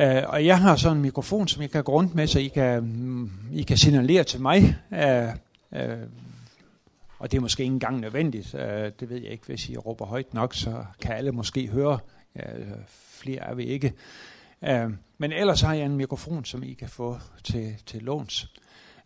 [0.00, 2.48] Uh, og jeg har sådan en mikrofon, som jeg kan gå rundt med, så I
[2.48, 4.76] kan, mm, I kan signalere til mig.
[4.90, 4.98] Uh,
[5.80, 6.08] uh,
[7.18, 8.54] og det er måske ikke engang nødvendigt.
[8.54, 8.60] Uh,
[9.00, 11.98] det ved jeg ikke, hvis I råber højt nok, så kan alle måske høre.
[12.34, 12.42] Uh,
[12.88, 13.92] flere er vi ikke.
[14.60, 18.50] Uh, men ellers har jeg en mikrofon, som I kan få til, til låns.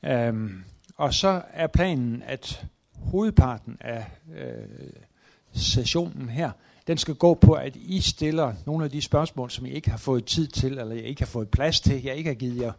[0.02, 0.50] Uh,
[0.96, 4.90] og så er planen, at hovedparten af uh,
[5.52, 6.50] sessionen her,
[6.90, 9.98] den skal gå på, at I stiller nogle af de spørgsmål, som I ikke har
[9.98, 12.72] fået tid til, eller jeg ikke har fået plads til, jeg ikke har givet jer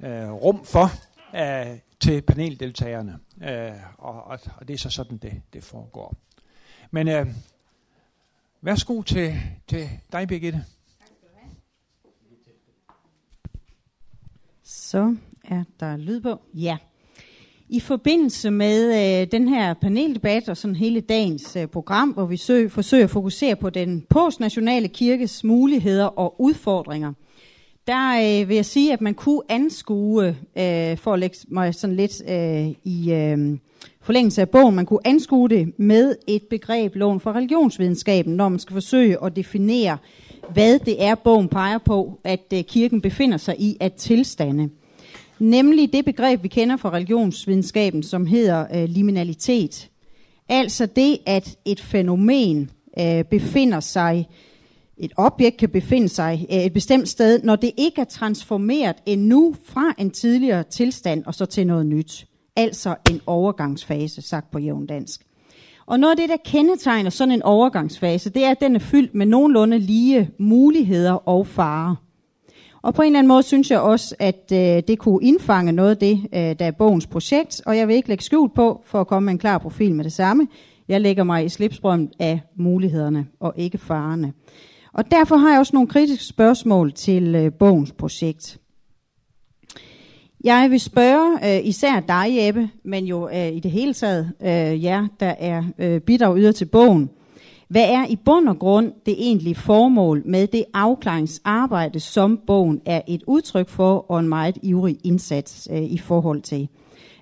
[0.00, 0.90] øh, rum for,
[1.36, 3.18] øh, til paneldeltagerne.
[3.42, 6.16] Øh, og, og, og det er så sådan, det, det foregår.
[6.90, 7.26] Men øh,
[8.60, 9.34] værsgo til,
[9.68, 10.64] til dig, Birgitte.
[14.62, 16.40] Så er der lyd på.
[16.54, 16.78] Ja.
[17.68, 18.84] I forbindelse med
[19.20, 23.10] øh, den her paneldebat og sådan hele dagens øh, program, hvor vi søg, forsøger at
[23.10, 27.12] fokusere på den postnationale kirkes muligheder og udfordringer,
[27.86, 30.26] der øh, vil jeg sige, at man kunne anskue,
[30.58, 33.58] øh, for at lægge mig sådan lidt øh, i øh,
[34.00, 38.58] forlængelse af bogen, man kunne anskue det med et begreb, lån fra religionsvidenskaben, når man
[38.58, 39.98] skal forsøge at definere,
[40.52, 44.70] hvad det er, bogen peger på, at øh, kirken befinder sig i at tilstande.
[45.38, 49.90] Nemlig det begreb, vi kender fra religionsvidenskaben, som hedder øh, liminalitet.
[50.48, 54.28] Altså det, at et fænomen øh, befinder sig,
[54.96, 59.54] et objekt kan befinde sig øh, et bestemt sted, når det ikke er transformeret endnu
[59.64, 62.26] fra en tidligere tilstand og så til noget nyt.
[62.56, 65.26] Altså en overgangsfase, sagt på jævn dansk.
[65.86, 69.14] Og noget af det, der kendetegner sådan en overgangsfase, det er, at den er fyldt
[69.14, 72.05] med nogenlunde lige muligheder og farer.
[72.86, 75.90] Og på en eller anden måde synes jeg også, at øh, det kunne indfange noget
[75.90, 79.00] af det, øh, der er bogens projekt, og jeg vil ikke lægge skjult på, for
[79.00, 80.48] at komme med en klar profil med det samme.
[80.88, 84.32] Jeg lægger mig i slipstrøm af mulighederne og ikke farerne.
[84.92, 88.58] Og derfor har jeg også nogle kritiske spørgsmål til øh, bogens projekt.
[90.44, 94.84] Jeg vil spørge øh, især dig, Jeppe, men jo øh, i det hele taget øh,
[94.84, 97.10] jer, der er øh, bidrag yder til bogen.
[97.68, 103.00] Hvad er i bund og grund det egentlige formål med det afklaringsarbejde, som bogen er
[103.08, 106.68] et udtryk for og en meget ivrig indsats øh, i forhold til?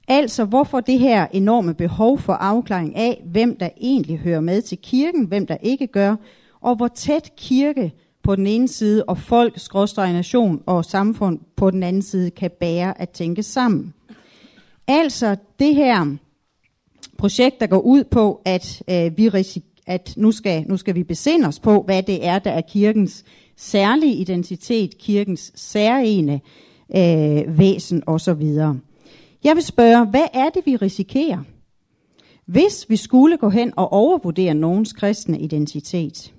[0.09, 4.79] Altså, hvorfor det her enorme behov for afklaring af, hvem der egentlig hører med til
[4.79, 6.17] kirken, hvem der ikke gør,
[6.61, 11.71] og hvor tæt kirke på den ene side og folk, skråstrej nation og samfund på
[11.71, 13.95] den anden side kan bære at tænke sammen.
[14.89, 16.17] Altså det her
[17.19, 21.03] projekt, der går ud på, at øh, vi risikerer at nu skal, nu skal vi
[21.03, 23.25] besinde os på, hvad det er, der er kirkens
[23.57, 26.43] særlige identitet, kirkens særlige
[26.97, 28.43] øh, væsen osv.
[29.45, 31.39] Jeg vil spørge, hvad er det, vi risikerer,
[32.47, 36.35] hvis vi skulle gå hen og overvurdere nogens kristne identitet?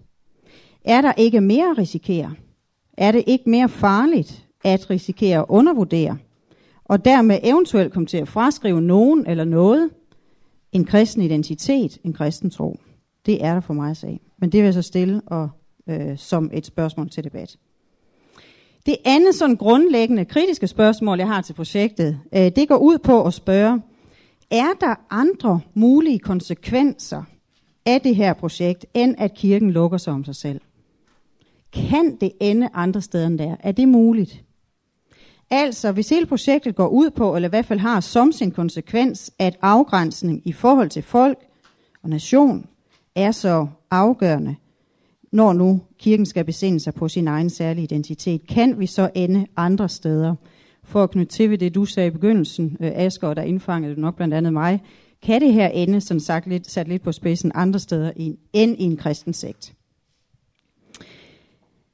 [0.83, 2.33] Er der ikke mere at risikere?
[2.97, 6.17] Er det ikke mere farligt at risikere at undervurdere?
[6.85, 9.89] Og dermed eventuelt komme til at fraskrive nogen eller noget
[10.71, 12.79] en kristen identitet, en kristen tro.
[13.25, 14.19] Det er der for mig at sige.
[14.37, 15.49] Men det vil jeg så stille og,
[15.89, 17.57] øh, som et spørgsmål til debat.
[18.85, 23.23] Det andet sådan grundlæggende kritiske spørgsmål, jeg har til projektet, øh, det går ud på
[23.23, 23.81] at spørge,
[24.51, 27.23] er der andre mulige konsekvenser
[27.85, 30.61] af det her projekt, end at kirken lukker sig om sig selv?
[31.73, 33.55] Kan det ende andre steder end der?
[33.59, 34.43] Er det muligt?
[35.49, 39.31] Altså, hvis hele projektet går ud på, eller i hvert fald har som sin konsekvens,
[39.39, 41.37] at afgrænsning i forhold til folk
[42.03, 42.65] og nation
[43.15, 44.55] er så afgørende,
[45.31, 48.47] når nu kirken skal besinde sig på sin egen særlige identitet.
[48.47, 50.35] Kan vi så ende andre steder?
[50.83, 54.01] For at knytte til ved det, du sagde i begyndelsen, øh, Asger, der indfangede du
[54.01, 54.81] nok blandt andet mig,
[55.21, 58.11] kan det her ende, som sagt lidt, sat lidt på spidsen, andre steder
[58.53, 59.73] end i en kristen sekt?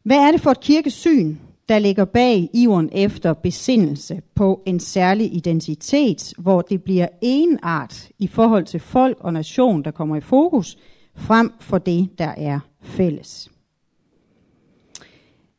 [0.03, 1.35] Hvad er det for et kirkesyn,
[1.69, 8.09] der ligger bag iveren efter besindelse på en særlig identitet, hvor det bliver en art
[8.19, 10.77] i forhold til folk og nation, der kommer i fokus,
[11.15, 13.51] frem for det, der er fælles.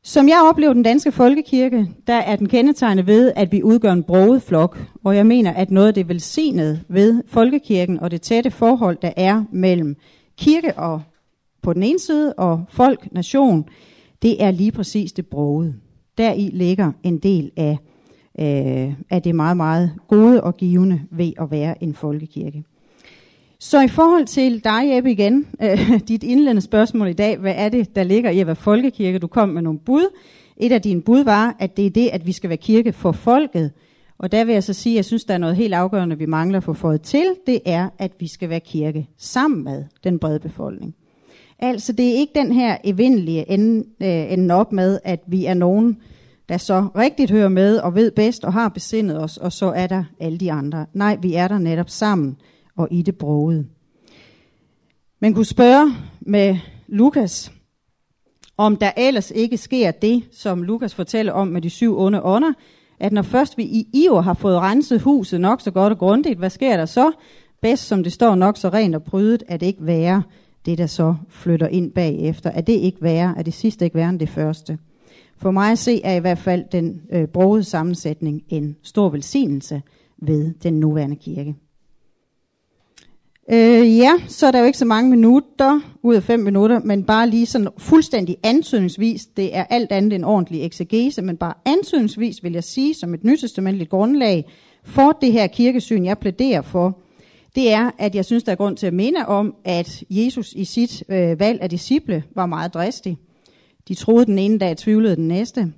[0.04, 4.02] Som jeg oplever den danske folkekirke, der er den kendetegnet ved, at vi udgør en
[4.02, 8.50] broget flok, og jeg mener, at noget af det velsignede ved folkekirken og det tætte
[8.50, 9.96] forhold, der er mellem
[10.38, 11.02] kirke og
[11.62, 13.64] på den ene side og folk, nation,
[14.22, 15.75] det er lige præcis det broget.
[16.19, 17.78] Deri ligger en del af,
[18.38, 22.64] øh, af det meget, meget gode og givende ved at være en folkekirke.
[23.64, 27.69] Så i forhold til dig, Jeppe, igen, øh, dit indledende spørgsmål i dag, hvad er
[27.69, 29.19] det, der ligger i at være folkekirke?
[29.19, 30.17] Du kom med nogle bud.
[30.56, 33.12] Et af dine bud var, at det er det, at vi skal være kirke for
[33.12, 33.73] folket.
[34.19, 36.26] Og der vil jeg så sige, at jeg synes, der er noget helt afgørende, vi
[36.26, 37.25] mangler for fået til.
[37.47, 40.94] Det er, at vi skal være kirke sammen med den brede befolkning.
[41.58, 43.85] Altså, det er ikke den her evindelige ende,
[44.50, 45.97] øh, op med, at vi er nogen,
[46.49, 49.87] der så rigtigt hører med og ved bedst og har besindet os, og så er
[49.87, 50.87] der alle de andre.
[50.93, 52.37] Nej, vi er der netop sammen
[52.76, 53.66] og i det brogede.
[55.20, 56.56] Man kunne spørge med
[56.88, 57.52] Lukas,
[58.56, 62.52] om der ellers ikke sker det, som Lukas fortæller om med de syv onde ånder,
[63.00, 66.38] at når først vi i iver har fået renset huset nok så godt og grundigt,
[66.38, 67.12] hvad sker der så?
[67.60, 70.22] Bedst som det står nok så rent og prydet, at det ikke være
[70.66, 72.50] det, der så flytter ind bagefter.
[72.50, 73.34] Er det ikke værre?
[73.38, 74.78] Er det sidste ikke værre end det første?
[75.36, 79.82] For mig at se er i hvert fald den øh, brogede sammensætning en stor velsignelse
[80.19, 81.54] ved den nuværende kirke.
[83.50, 87.05] Øh, ja, så er der jo ikke så mange minutter ud af fem minutter, men
[87.05, 92.43] bare lige sådan fuldstændig antydningsvis, det er alt andet end ordentlig eksegese, men bare antydningsvis
[92.43, 94.50] vil jeg sige som et nytestamentligt grundlag
[94.85, 96.99] for det her kirkesyn, jeg plæderer for,
[97.55, 100.65] det er, at jeg synes, der er grund til at minde om, at Jesus i
[100.65, 103.19] sit øh, valg af disciple var meget dristig.
[103.89, 105.73] De troede den ene dag, tvivlede den næste.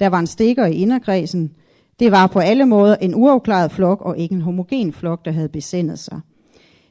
[0.00, 1.52] Der var en stikker i inderkredsen.
[2.00, 5.48] Det var på alle måder en uafklaret flok og ikke en homogen flok, der havde
[5.48, 6.20] besindet sig.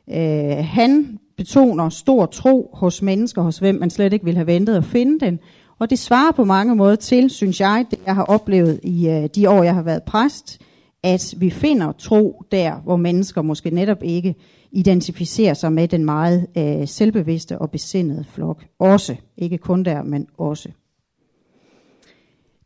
[0.09, 4.75] Øh, han betoner stor tro hos mennesker, hos hvem man slet ikke ville have ventet
[4.75, 5.39] at finde den.
[5.79, 9.29] Og det svarer på mange måder til, synes jeg, det jeg har oplevet i øh,
[9.35, 10.61] de år, jeg har været præst,
[11.03, 14.35] at vi finder tro der, hvor mennesker måske netop ikke
[14.71, 18.63] identificerer sig med den meget øh, selvbevidste og besindede flok.
[18.79, 19.15] Også.
[19.37, 20.69] Ikke kun der, men også.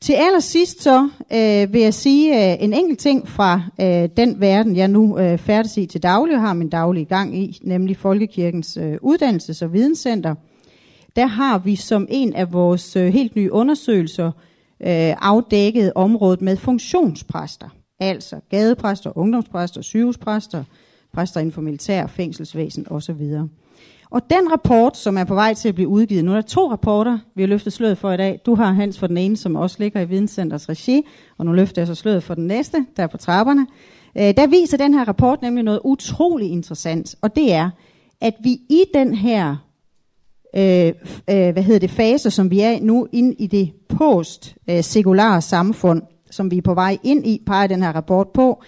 [0.01, 4.75] Til allersidst så øh, vil jeg sige øh, en enkelt ting fra øh, den verden,
[4.75, 8.77] jeg nu øh, færdes i til daglig og har min daglige gang i, nemlig Folkekirkens
[8.77, 10.35] øh, uddannelses- og videnscenter.
[11.15, 14.27] Der har vi som en af vores øh, helt nye undersøgelser
[14.81, 17.69] øh, afdækket området med funktionspræster.
[17.99, 20.63] Altså gadepræster, ungdomspræster, sygehuspræster,
[21.13, 23.21] præster inden for militær, fængselsvæsen osv.
[24.09, 26.71] Og den rapport, som er på vej til at blive udgivet, nu er der to
[26.71, 28.39] rapporter, vi har løftet sløret for i dag.
[28.45, 31.01] Du har Hans for den ene, som også ligger i Videnscenters regi,
[31.37, 33.67] og nu løfter jeg så sløret for den næste, der er på trapperne.
[34.17, 37.69] Øh, der viser den her rapport nemlig noget utrolig interessant, og det er,
[38.21, 39.55] at vi i den her
[40.55, 40.87] øh,
[41.29, 46.01] øh, hvad hedder det, fase, som vi er nu ind i det post-sekulære samfund,
[46.31, 48.61] som vi er på vej ind i, peger den her rapport på,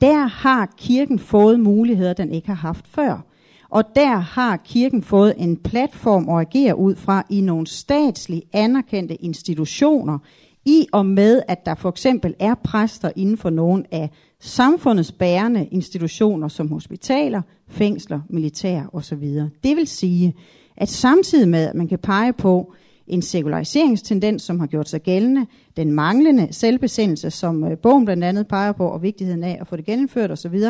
[0.00, 3.33] der har kirken fået muligheder, den ikke har haft før.
[3.74, 9.14] Og der har kirken fået en platform at agere ud fra i nogle statsligt anerkendte
[9.14, 10.18] institutioner,
[10.64, 14.10] i og med, at der for eksempel er præster inden for nogle af
[14.40, 19.40] samfundets bærende institutioner, som hospitaler, fængsler, militær osv.
[19.64, 20.34] Det vil sige,
[20.76, 22.72] at samtidig med, at man kan pege på
[23.06, 28.48] en sekulariseringstendens, som har gjort sig gældende, den manglende selvbesendelse, som øh, bogen blandt andet
[28.48, 30.60] peger på, og vigtigheden af at få det gennemført osv.,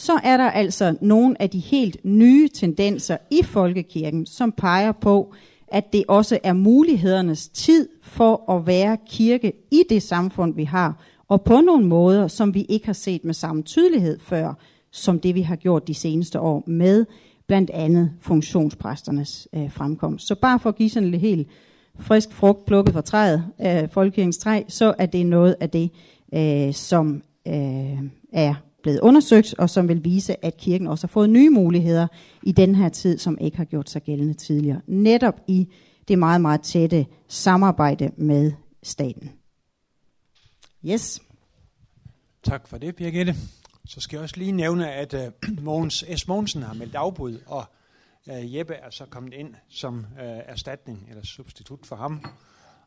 [0.00, 5.34] så er der altså nogle af de helt nye tendenser i folkekirken, som peger på,
[5.68, 11.04] at det også er mulighedernes tid for at være kirke i det samfund, vi har,
[11.28, 14.54] og på nogle måder, som vi ikke har set med samme tydelighed før,
[14.90, 17.06] som det vi har gjort de seneste år med
[17.46, 20.26] blandt andet funktionspræsternes øh, fremkomst.
[20.26, 21.48] Så bare for at give sådan en helt
[21.98, 25.90] frisk frugt plukket fra træet, øh, folkekirkens træ, så er det noget af det,
[26.34, 28.02] øh, som øh,
[28.32, 32.06] er blevet undersøgt, og som vil vise, at kirken også har fået nye muligheder
[32.42, 34.80] i den her tid, som ikke har gjort sig gældende tidligere.
[34.86, 35.68] Netop i
[36.08, 39.32] det meget, meget tætte samarbejde med staten.
[40.84, 41.22] Yes.
[42.42, 43.34] Tak for det, Birgitte.
[43.86, 46.28] Så skal jeg også lige nævne, at uh, Mogens S.
[46.28, 47.64] Mogensen har meldt afbud, og
[48.26, 52.24] uh, Jeppe er så kommet ind som uh, erstatning eller substitut for ham.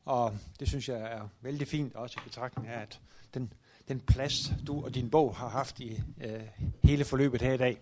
[0.06, 3.00] Og det synes jeg er vældig fint, også i betragtning af, at
[3.34, 3.54] den
[3.88, 6.42] den plads, du og din bog har haft i øh,
[6.84, 7.78] hele forløbet her i dag.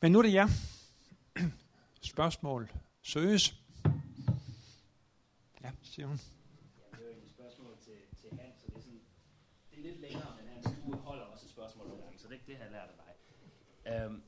[0.00, 0.48] Men nu er det jer.
[2.00, 2.70] Spørgsmål
[3.02, 3.54] søges.
[5.64, 6.20] Ja, siger hun.
[6.92, 9.00] Jeg hører et spørgsmål til, til Hans, så det er, sådan,
[9.70, 12.38] det er lidt længere, men Hans, du holder også et spørgsmål nogle gange, så det,
[12.46, 14.06] det har jeg lært af dig.
[14.06, 14.22] Um,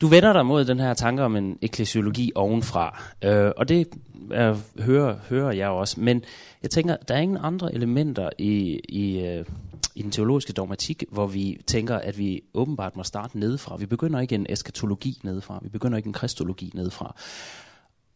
[0.00, 3.88] du vender dig mod den her tanke om en eklesiologi ovenfra, øh, og det
[4.30, 6.00] er, hører, hører jeg også.
[6.00, 6.24] Men
[6.62, 9.44] jeg tænker, der er ingen andre elementer i, i, øh,
[9.94, 13.76] i den teologiske dogmatik, hvor vi tænker, at vi åbenbart må starte nedefra.
[13.76, 17.14] Vi begynder ikke en eskatologi nedefra, vi begynder ikke en kristologi nedefra.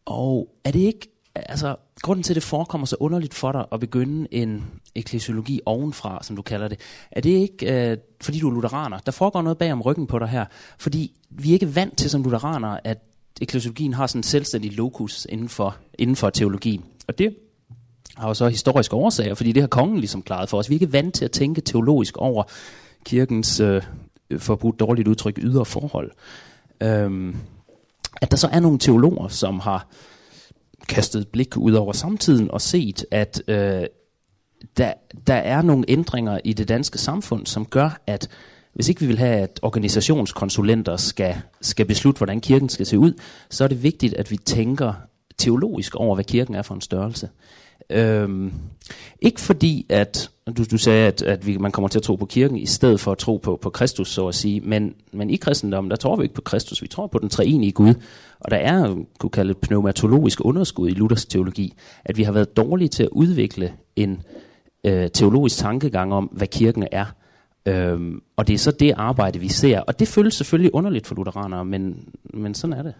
[0.05, 3.79] Og er det ikke, altså grunden til, at det forekommer så underligt for dig at
[3.79, 4.63] begynde en
[4.95, 6.79] eklesiologi ovenfra, som du kalder det,
[7.11, 8.99] er det ikke, øh, fordi du er lutheraner?
[8.99, 10.45] Der foregår noget bag om ryggen på dig her,
[10.77, 12.97] fordi vi er ikke vant til som lutheraner, at
[13.41, 16.85] eklesiologien har sådan en selvstændig lokus inden for, inden for teologien.
[17.07, 17.35] Og det
[18.17, 20.69] har jo så historiske årsager, fordi det har kongen ligesom klaret for os.
[20.69, 22.43] Vi er ikke vant til at tænke teologisk over
[23.05, 23.81] kirkens, øh,
[24.37, 26.11] forbudt dårligt udtryk, ydre forhold.
[26.81, 27.35] Øhm,
[28.21, 29.87] at der så er nogle teologer, som har
[30.87, 33.83] kastet et blik ud over samtiden og set, at øh,
[34.77, 34.93] der,
[35.27, 38.29] der er nogle ændringer i det danske samfund, som gør, at
[38.73, 43.13] hvis ikke vi vil have, at organisationskonsulenter skal, skal beslutte, hvordan kirken skal se ud,
[43.49, 44.93] så er det vigtigt, at vi tænker
[45.37, 47.29] teologisk over, hvad kirken er for en størrelse.
[47.89, 48.53] Øhm,
[49.21, 52.25] ikke fordi, at du, du sagde, at, at vi, man kommer til at tro på
[52.25, 54.61] kirken, i stedet for at tro på, på Kristus, så at sige.
[54.61, 57.71] Men, men i kristendommen, der tror vi ikke på Kristus, vi tror på den treenige
[57.71, 57.93] Gud.
[58.39, 61.73] Og der er, kunne kalde et pneumatologisk underskud i Luthers teologi,
[62.05, 64.21] at vi har været dårlige til at udvikle en
[64.83, 67.05] øh, teologisk tankegang om, hvad kirken er.
[67.65, 69.79] Øhm, og det er så det arbejde, vi ser.
[69.79, 72.93] Og det føles selvfølgelig underligt for lutheranere, men, men sådan er det.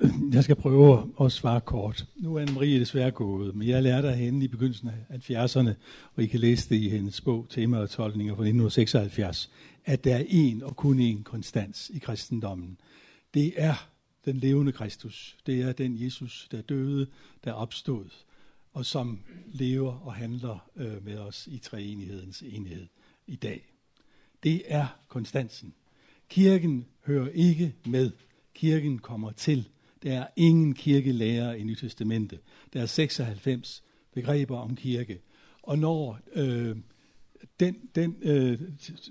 [0.00, 2.06] Øh, jeg skal prøve at svare kort.
[2.16, 5.70] Nu er Anne-Marie desværre gået, men jeg lærte af hende i begyndelsen af 70'erne,
[6.14, 9.50] og I kan læse det i hendes bog, Tema og tolkninger fra 1976,
[9.84, 12.78] at der er en og kun en konstans i kristendommen.
[13.34, 13.88] Det er
[14.24, 15.36] den levende Kristus.
[15.46, 17.06] Det er den Jesus, der døde,
[17.44, 18.04] der opstod,
[18.72, 22.86] og som lever og handler øh, med os i treenighedens enhed
[23.26, 23.72] i dag.
[24.42, 25.74] Det er konstansen.
[26.28, 28.10] Kirken hører ikke med
[28.58, 29.68] kirken kommer til.
[30.02, 32.38] Der er ingen kirkelærer i Nyt Testamente.
[32.72, 33.82] Der er 96
[34.14, 35.20] begreber om kirke.
[35.62, 36.76] Og når øh,
[37.60, 38.60] den, den øh,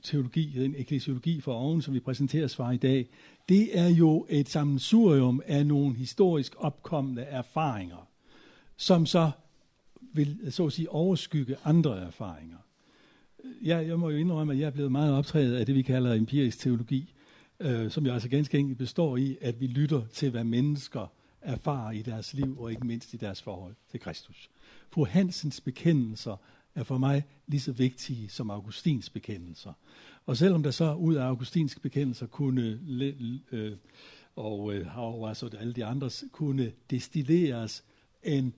[0.04, 3.10] teologi, den eklesiologi for oven, som vi præsenteres for i dag,
[3.50, 8.08] det er jo et sammensurium af nogle historisk opkommende erfaringer,
[8.78, 9.32] som så
[10.14, 12.58] vil så at sige overskygge andre erfaringer.
[13.62, 16.14] Jeg, jeg må jo indrømme, at jeg er blevet meget optaget af det, vi kalder
[16.14, 17.14] empirisk teologi,
[17.60, 21.12] øh, som jo altså ganske enkelt består i, at vi lytter til, hvad mennesker
[21.42, 24.50] erfarer i deres liv, og ikke mindst i deres forhold til Kristus.
[24.92, 26.38] Fru Hansens bekendelser
[26.76, 29.74] er for mig lige så vigtige som Augustins bekendelser.
[30.26, 32.80] Og selvom der så ud af Augustins bekendelser kunne,
[33.52, 33.72] øh,
[34.36, 37.84] og øh, og altså alle de andres, kunne destilleres
[38.24, 38.54] en,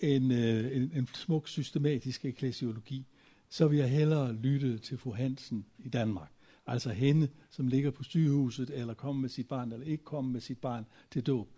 [0.00, 3.06] en, øh, en, en smuk systematisk eklesiologi,
[3.48, 6.33] så vil jeg hellere lytte til fru Hansen i Danmark.
[6.66, 10.40] Altså hende, som ligger på sygehuset, eller kommer med sit barn, eller ikke kommer med
[10.40, 11.48] sit barn til dåb.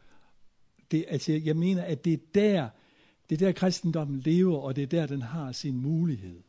[0.91, 2.69] Det, altså, jeg mener, at det er der,
[3.31, 6.43] det er der kristendommen lever, og det er der, den har sin mulighed.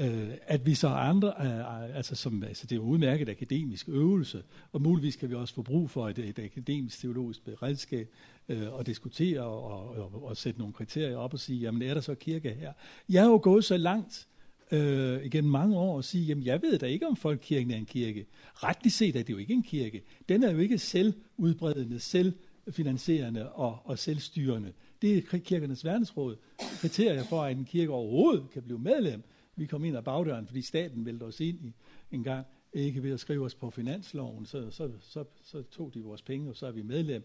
[0.00, 4.42] Uh, at vi så andre, uh, altså, som, altså det er jo udmærket akademisk øvelse,
[4.72, 8.08] og muligvis kan vi også få brug for et, et akademisk teologisk beredskab
[8.48, 12.00] uh, og diskutere og, og, og sætte nogle kriterier op og sige, jamen er der
[12.00, 12.72] så kirke her?
[13.08, 14.28] Jeg er jo gået så langt,
[14.72, 17.86] øh, igennem mange år og sige, jamen jeg ved da ikke, om folkekirken er en
[17.86, 18.26] kirke.
[18.54, 20.02] Retligt set er det jo ikke en kirke.
[20.28, 24.72] Den er jo ikke selvudbredende, selvfinansierende og, og selvstyrende.
[25.02, 26.36] Det er kirkernes verdensråd.
[26.58, 29.22] Kriterier for, at en kirke overhovedet kan blive medlem.
[29.56, 31.74] Vi kom ind ad bagdøren, fordi staten vælte os ind i
[32.10, 36.02] en gang ikke ved at skrive os på finansloven, så, så, så, så tog de
[36.02, 37.22] vores penge, og så er vi medlem.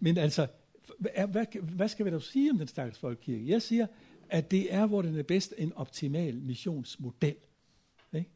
[0.00, 0.46] Men altså,
[0.98, 3.48] hvad, hvad, hvad skal vi da sige om den stakkels folkekirke?
[3.48, 3.86] Jeg siger,
[4.30, 7.34] at det er, hvor den er bedst, en optimal missionsmodel.
[8.14, 8.30] Ikke?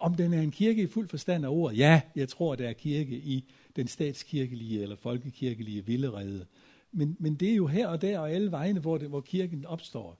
[0.00, 2.72] Om den er en kirke i fuld forstand af ordet, ja, jeg tror, der er
[2.72, 6.46] kirke i den statskirkelige eller folkekirkelige villerede.
[6.92, 9.66] Men, men det er jo her og der og alle vegne, hvor, det, hvor kirken
[9.66, 10.18] opstår.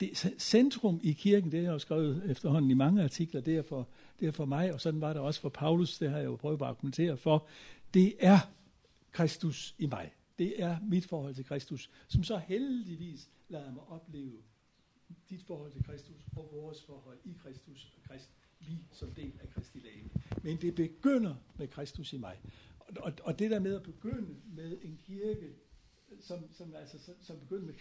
[0.00, 3.62] Det, centrum i kirken, det har jeg jo skrevet efterhånden i mange artikler, det er,
[3.62, 3.88] for,
[4.20, 6.36] det er for mig, og sådan var det også for Paulus, det har jeg jo
[6.36, 7.46] prøvet at argumentere for,
[7.94, 8.38] det er
[9.12, 10.10] Kristus i mig.
[10.38, 14.42] Det er mit forhold til Kristus, som så heldigvis lader mig opleve
[15.30, 19.48] dit forhold til Kristus og vores forhold i Kristus og Krist, vi som del af
[19.48, 20.10] Kristi læge.
[20.42, 22.40] Men det begynder med Kristus i mig.
[22.78, 25.54] Og, og, og det der med at begynde med en kirke,
[26.20, 27.74] som, som, altså, som, som begynder med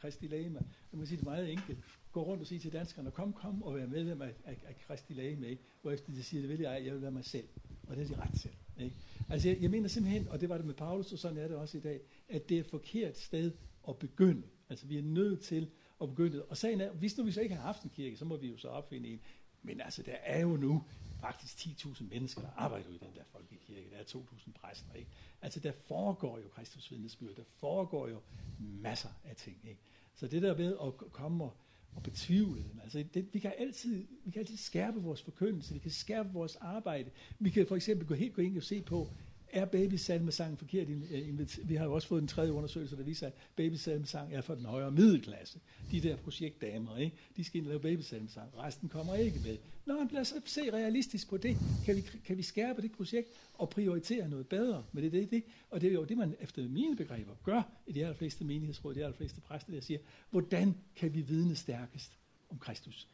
[0.00, 0.60] Kristi Lægeme.
[0.92, 1.78] man må sige det meget enkelt,
[2.12, 5.12] gå rundt og sige til danskerne, kom, kom og vær medlem af, af, af Kristi
[5.12, 5.40] Lægeme.
[5.40, 7.48] med, hvorefter de siger, det vil jeg, jeg vil være mig selv.
[7.86, 8.50] Og det er de ret til.
[8.78, 8.96] Ikke?
[9.28, 11.56] Altså jeg, jeg mener simpelthen, og det var det med Paulus, og sådan er det
[11.56, 13.52] også i dag, at det er et forkert sted
[13.88, 14.42] at begynde.
[14.72, 15.70] Altså vi er nødt til
[16.02, 16.44] at begynde.
[16.44, 18.48] Og sagen er, hvis nu vi så ikke har haft en kirke, så må vi
[18.48, 19.20] jo så opfinde en.
[19.62, 20.84] Men altså, der er jo nu
[21.20, 23.90] faktisk 10.000 mennesker, der arbejder i den der folkekirke.
[23.90, 25.10] Der er 2.000 præster, ikke?
[25.42, 27.36] Altså, der foregår jo Kristus vidnesbyrd.
[27.36, 28.20] Der foregår jo
[28.58, 29.80] masser af ting, ikke?
[30.14, 31.56] Så det der med at komme og,
[31.94, 35.80] og betvivle dem, altså, det, vi, kan altid, vi kan altid skærpe vores forkyndelse, vi
[35.80, 37.10] kan skærpe vores arbejde.
[37.38, 39.08] Vi kan for eksempel gå helt gå ind og se på,
[39.52, 40.88] er babysalmesangen forkert?
[40.88, 44.54] Øh, vi har jo også fået en tredje undersøgelse, der viser, at babysalmesang er for
[44.54, 45.60] den højere middelklasse.
[45.90, 47.16] De der projektdamer, ikke?
[47.36, 48.58] de skal ind og lave babysalmesang.
[48.58, 49.56] Resten kommer ikke med.
[49.86, 51.56] Nå, lad os se realistisk på det.
[51.84, 54.84] Kan vi, kan vi skærpe det projekt og prioritere noget bedre?
[54.92, 55.44] Men det, det, det.
[55.70, 59.04] Og det er jo det, man efter mine begreber gør i de allerfleste menighedsråd, de
[59.04, 59.98] allerfleste præster, der siger,
[60.30, 62.18] hvordan kan vi vidne stærkest
[62.50, 63.08] om Kristus?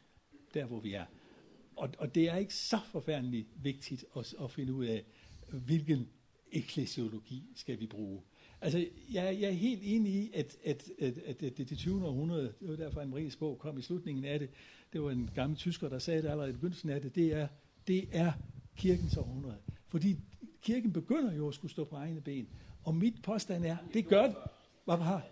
[0.53, 1.05] Der, hvor vi er.
[1.75, 5.05] og, og det er ikke så forfærdeligt vigtigt at, at finde ud af,
[5.51, 6.07] hvilken
[6.51, 8.21] eklesiologi skal vi bruge.
[8.61, 8.77] Altså,
[9.13, 12.05] jeg, jeg er helt enig i, at, at, at, at, at det, det 20.
[12.05, 14.49] århundrede, det var derfor, en Maries bog kom i slutningen af det,
[14.93, 17.47] det var en gammel tysker, der sagde det allerede i begyndelsen af det, det er,
[17.87, 18.31] det er
[18.77, 19.57] kirkens århundrede.
[19.87, 20.15] Fordi
[20.61, 22.47] kirken begynder jo at skulle stå på egne ben.
[22.83, 24.35] Og mit påstand er, det gør det.
[24.85, 25.25] Hvad har?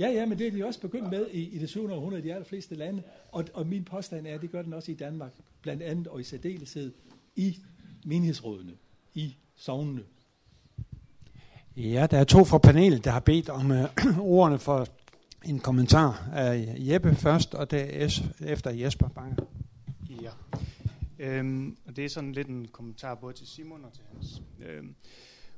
[0.00, 1.90] Ja, ja, men det er de også begyndt med i, i det 7.
[1.90, 3.02] århundrede i de allerfleste lande.
[3.32, 6.20] Og, og min påstand er, at det gør den også i Danmark, blandt andet og
[6.20, 6.92] i særdeleshed
[7.36, 7.56] i
[8.04, 8.72] menighedsrådene,
[9.14, 10.02] i sovnene.
[11.76, 13.84] Ja, der er to fra panelet, der har bedt om øh,
[14.20, 14.86] ordene for
[15.44, 17.68] en kommentar af Jeppe først, og
[18.40, 19.36] efter Jesper Banger.
[20.22, 20.30] Ja,
[21.18, 24.42] øhm, og det er sådan lidt en kommentar både til Simon og til Hans.
[24.66, 24.94] Øhm,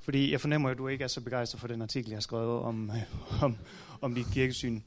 [0.00, 2.60] fordi jeg fornemmer, at du ikke er så begejstret for den artikel, jeg har skrevet
[2.60, 3.56] om, øh, om,
[4.00, 4.80] om dit kirkesyn.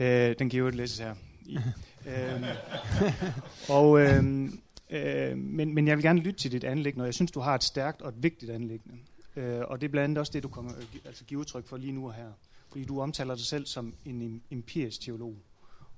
[0.00, 1.14] Øh, den giver jo et læses her.
[1.46, 1.58] I.
[2.10, 2.44] øhm,
[3.68, 7.30] og, øhm, øh, men, men jeg vil gerne lytte til dit anlæggende, og jeg synes,
[7.30, 8.98] du har et stærkt og et vigtigt anlæggende.
[9.38, 10.72] Øh, og det er blandt andet også det, du kommer,
[11.04, 12.32] altså giver udtryk for lige nu og her.
[12.68, 15.36] Fordi du omtaler dig selv som en empirisk teolog,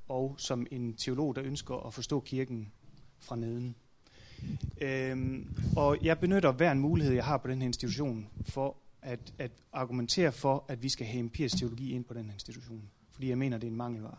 [0.09, 2.73] og som en teolog, der ønsker at forstå kirken
[3.18, 3.75] fra neden.
[4.80, 9.35] Øhm, og jeg benytter hver en mulighed, jeg har på den her institution, for at,
[9.38, 12.82] at argumentere for, at vi skal have empirisk teologi ind på den her institution.
[13.12, 14.18] Fordi jeg mener, det er en mangelvare.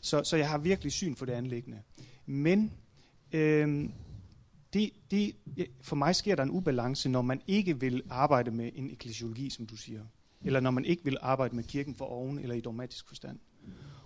[0.00, 1.82] Så, så jeg har virkelig syn for det anlæggende.
[2.26, 2.72] Men
[3.32, 3.92] øhm,
[4.72, 5.36] det, det,
[5.80, 9.66] for mig sker der en ubalance, når man ikke vil arbejde med en eklesiologi, som
[9.66, 10.04] du siger.
[10.44, 13.38] Eller når man ikke vil arbejde med kirken for oven, eller i dogmatisk forstand.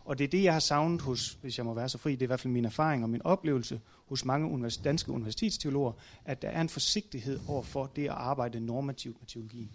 [0.05, 2.23] Og det er det, jeg har savnet hos, hvis jeg må være så fri, det
[2.23, 5.93] er i hvert fald min erfaring og min oplevelse hos mange univers- danske universitetsteologer,
[6.25, 9.71] at der er en forsigtighed over for det at arbejde normativt med teologi.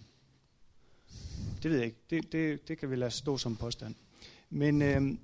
[1.63, 1.97] Det ved jeg ikke.
[2.09, 3.95] Det, det, det kan vi lade stå som påstand.
[4.49, 5.17] Men øh,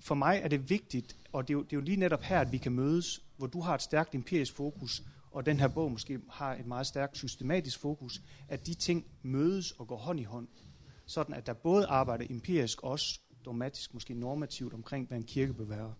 [0.00, 2.40] for mig er det vigtigt, og det er, jo, det er jo lige netop her,
[2.40, 5.92] at vi kan mødes, hvor du har et stærkt empirisk fokus, og den her bog
[5.92, 10.24] måske har et meget stærkt systematisk fokus, at de ting mødes og går hånd i
[10.24, 10.48] hånd,
[11.06, 15.64] sådan at der både arbejder empirisk, også dogmatisk, måske normativt omkring, hvad en kirke bør
[15.64, 15.94] være.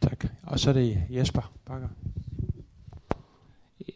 [0.00, 0.26] Tak.
[0.42, 1.88] Og så er det Jesper Bakker.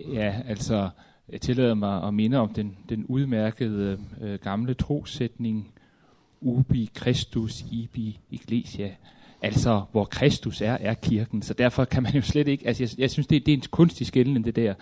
[0.01, 0.91] Ja, altså,
[1.29, 5.73] jeg tillader mig at minde om den, den udmærkede øh, gamle trosætning,
[6.47, 8.91] ubi Christus ibi ecclesia,
[9.43, 11.43] altså hvor Kristus er, er kirken.
[11.43, 13.63] Så derfor kan man jo slet ikke, altså jeg, jeg synes, det, det er en
[13.71, 14.75] kunstig skældning, det der.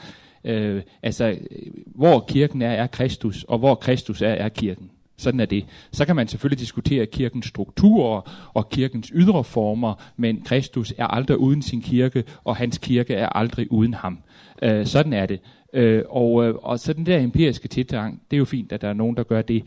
[0.45, 1.39] Øh, altså,
[1.87, 4.91] hvor kirken er, er Kristus, og hvor Kristus er, er kirken.
[5.17, 5.67] Sådan er det.
[5.93, 11.39] Så kan man selvfølgelig diskutere kirkens strukturer og kirkens ydre former, men Kristus er aldrig
[11.39, 14.19] uden sin kirke, og hans kirke er aldrig uden ham.
[14.63, 15.41] Øh, sådan er det.
[15.73, 18.89] Øh, og, øh, og så den der empiriske tilgang, det er jo fint, at der
[18.89, 19.65] er nogen, der gør det.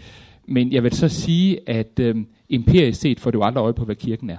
[0.47, 2.15] Men jeg vil så sige, at øh,
[2.49, 4.37] empirisk set får du aldrig øje på, hvad kirken er.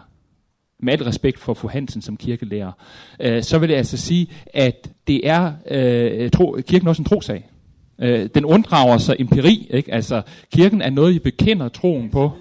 [0.80, 2.72] Med al respekt for fru Hansen som kirkelærer.
[3.20, 7.50] Øh, så vil jeg altså sige, at det er øh, tro, kirken også en trosag.
[8.00, 9.68] Øh, den unddrager sig empiri.
[9.70, 9.94] Ikke?
[9.94, 12.32] Altså, kirken er noget, I bekender troen på.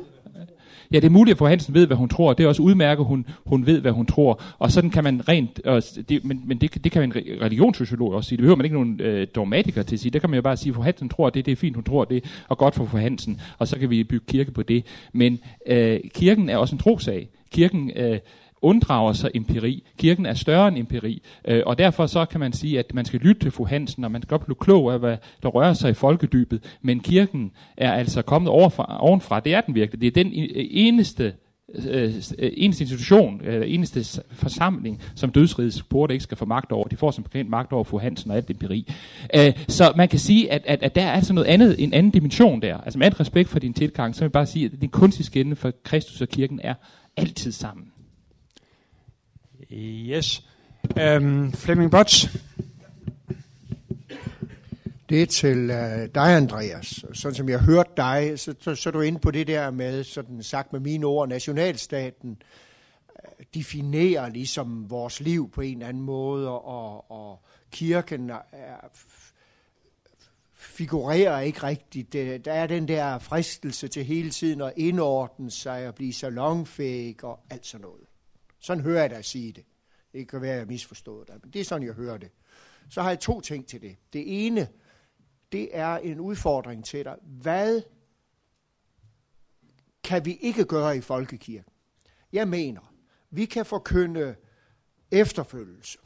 [0.91, 2.33] Ja, det er muligt, at fru Hansen ved, hvad hun tror.
[2.33, 4.41] Det er også udmærket, hun, hun ved, hvad hun tror.
[4.59, 8.27] Og sådan kan man rent, og det, men, men det, det kan en religionssociolog også
[8.29, 8.37] sige.
[8.37, 10.11] Det behøver man ikke nogen øh, dogmatiker til at sige.
[10.11, 11.83] Det kan man jo bare sige, at fru Hansen tror det, det er fint, hun
[11.83, 13.41] tror det, og godt for fru Hansen.
[13.57, 14.85] Og så kan vi bygge kirke på det.
[15.13, 17.29] Men øh, kirken er også en trosag.
[17.51, 18.19] Kirken øh,
[18.67, 19.83] unddrager sig empiri.
[19.97, 23.19] Kirken er større end empiri, øh, og derfor så kan man sige, at man skal
[23.19, 25.89] lytte til fru Hansen, og man skal godt blive klog af, hvad der rører sig
[25.89, 29.39] i folkedybet, men kirken er altså kommet overfra, ovenfra.
[29.39, 30.01] Det er den virkelig.
[30.01, 31.33] Det er den øh, eneste
[31.89, 36.87] øh, eneste institution, øh, eneste forsamling, som dødsrigets porte ikke skal få magt over.
[36.87, 38.93] De får som bekendt magt over fru Hansen og alt empiri.
[39.35, 42.11] Øh, så man kan sige, at, at, at der er altså noget andet, en anden
[42.11, 42.77] dimension der.
[42.77, 45.25] Altså med alt respekt for din tilgang, så vil jeg bare sige, at den kunstige
[45.25, 46.73] skænde for Kristus og kirken er
[47.17, 47.85] altid sammen.
[49.71, 50.47] Yes.
[50.95, 52.29] Um, Flemming Bots.
[55.09, 57.05] Det er til uh, dig, Andreas.
[57.13, 60.03] Sådan som jeg hørte dig, så, så, så er du inde på det der med,
[60.03, 66.03] sådan sagt med mine ord, nationalstaten uh, definerer ligesom vores liv på en eller anden
[66.03, 68.89] måde, og, og kirken er,
[70.53, 72.13] figurerer ikke rigtigt.
[72.13, 77.23] Det, der er den der fristelse til hele tiden at indordne sig og blive salonfæg
[77.23, 78.06] og alt sådan noget.
[78.67, 79.65] Sådan hører jeg dig sige det.
[80.13, 82.31] Det kan være, at jeg misforstået dig, men det er sådan, jeg hører det.
[82.89, 83.97] Så har jeg to ting til det.
[84.13, 84.67] Det ene,
[85.51, 87.17] det er en udfordring til dig.
[87.23, 87.81] Hvad
[90.03, 91.73] kan vi ikke gøre i folkekirken?
[92.31, 92.93] Jeg mener,
[93.29, 94.35] vi kan forkynde
[95.11, 95.97] efterfølgelse.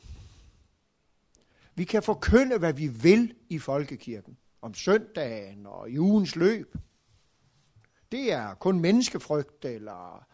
[1.76, 4.38] Vi kan forkynde, hvad vi vil i folkekirken.
[4.62, 6.76] Om søndagen og i ugens løb.
[8.12, 10.26] Det er kun menneskefrygt, eller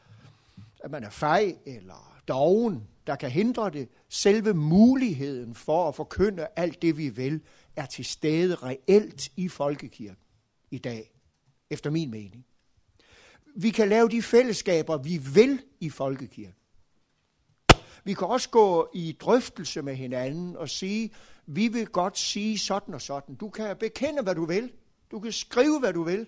[0.79, 3.89] at man er fej, eller doven, der kan hindre det.
[4.09, 7.41] Selve muligheden for at forkynde alt det, vi vil,
[7.75, 10.23] er til stede reelt i folkekirken
[10.71, 11.13] i dag,
[11.69, 12.45] efter min mening.
[13.55, 16.55] Vi kan lave de fællesskaber, vi vil i folkekirken.
[18.03, 21.11] Vi kan også gå i drøftelse med hinanden og sige,
[21.45, 23.35] vi vil godt sige sådan og sådan.
[23.35, 24.71] Du kan bekende, hvad du vil.
[25.11, 26.27] Du kan skrive, hvad du vil.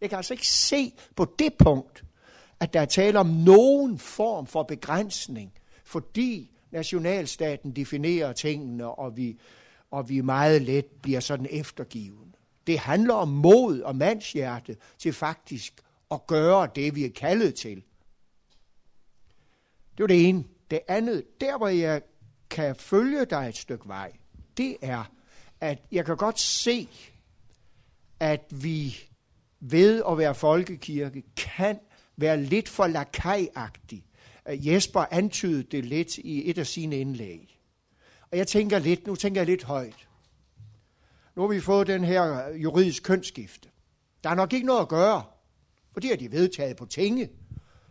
[0.00, 2.04] Jeg kan altså ikke se på det punkt,
[2.64, 5.52] at der er tale om nogen form for begrænsning,
[5.84, 9.38] fordi nationalstaten definerer tingene, og vi,
[9.90, 12.32] og vi meget let bliver sådan eftergivende.
[12.66, 17.76] Det handler om mod og mandshjerte til faktisk at gøre det, vi er kaldet til.
[19.96, 20.44] Det var det ene.
[20.70, 22.02] Det andet, der hvor jeg
[22.50, 24.12] kan følge dig et stykke vej,
[24.56, 25.04] det er,
[25.60, 26.88] at jeg kan godt se,
[28.20, 28.96] at vi
[29.60, 31.78] ved at være folkekirke kan
[32.16, 34.04] være lidt for lakajagtig.
[34.48, 37.60] Øh, Jesper antydede det lidt i et af sine indlæg.
[38.30, 40.08] Og jeg tænker lidt, nu tænker jeg lidt højt.
[41.36, 43.68] Nu har vi fået den her øh, juridisk kønsskifte.
[44.24, 45.22] Der er nok ikke noget at gøre,
[45.92, 47.30] for det har de vedtaget på tinge.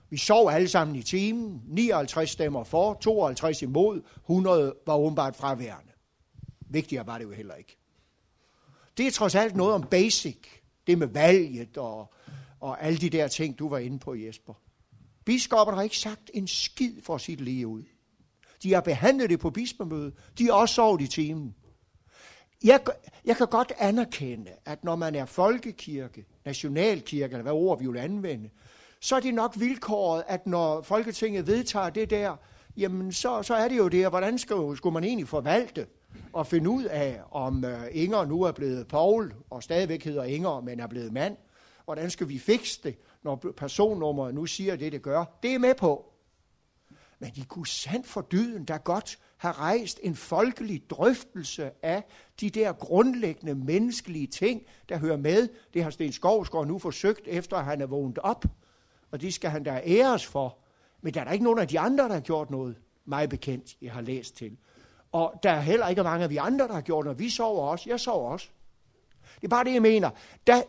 [0.09, 1.61] Vi sov alle sammen i timen.
[1.67, 5.91] 59 stemmer for, 52 imod, 100 var åbenbart fraværende.
[6.69, 7.77] Vigtigere var det jo heller ikke.
[8.97, 10.37] Det er trods alt noget om basic.
[10.87, 12.13] Det med valget og,
[12.63, 14.53] og alle de der ting, du var inde på, Jesper.
[15.25, 17.83] Biskopperne har ikke sagt en skid for sit lige ud.
[18.63, 20.13] De har behandlet det på bispemødet.
[20.37, 21.55] De har også sovet i timen.
[22.63, 22.81] Jeg,
[23.25, 27.97] jeg kan godt anerkende, at når man er folkekirke, nationalkirke, eller hvad ord vi vil
[27.97, 28.49] anvende,
[28.99, 32.35] så er det nok vilkåret, at når Folketinget vedtager det der,
[32.77, 35.87] jamen så, så er det jo det, hvordan skal, skulle man egentlig forvalte
[36.33, 40.61] og finde ud af, om øh, Inger nu er blevet Paul, og stadigvæk hedder Inger,
[40.61, 41.37] men er blevet mand.
[41.85, 45.25] Hvordan skal vi fikse det, når personnummeret nu siger det, det gør?
[45.43, 46.13] Det er med på.
[47.19, 52.03] Men de kunne sandt for dyden der godt have rejst en folkelig drøftelse af
[52.39, 55.49] de der grundlæggende menneskelige ting, der hører med.
[55.73, 58.45] Det har Sten Skovsgaard nu forsøgt, efter at han er vågnet op.
[59.11, 60.57] Og det skal han da æres for.
[61.01, 63.77] Men der er der ikke nogen af de andre, der har gjort noget, mig bekendt,
[63.81, 64.57] jeg har læst til.
[65.11, 67.19] Og der er heller ikke mange af vi andre, der har gjort noget.
[67.19, 67.89] Vi sover også.
[67.89, 68.49] Jeg sover også.
[69.35, 70.09] Det er bare det, jeg mener.
[70.47, 70.61] Der,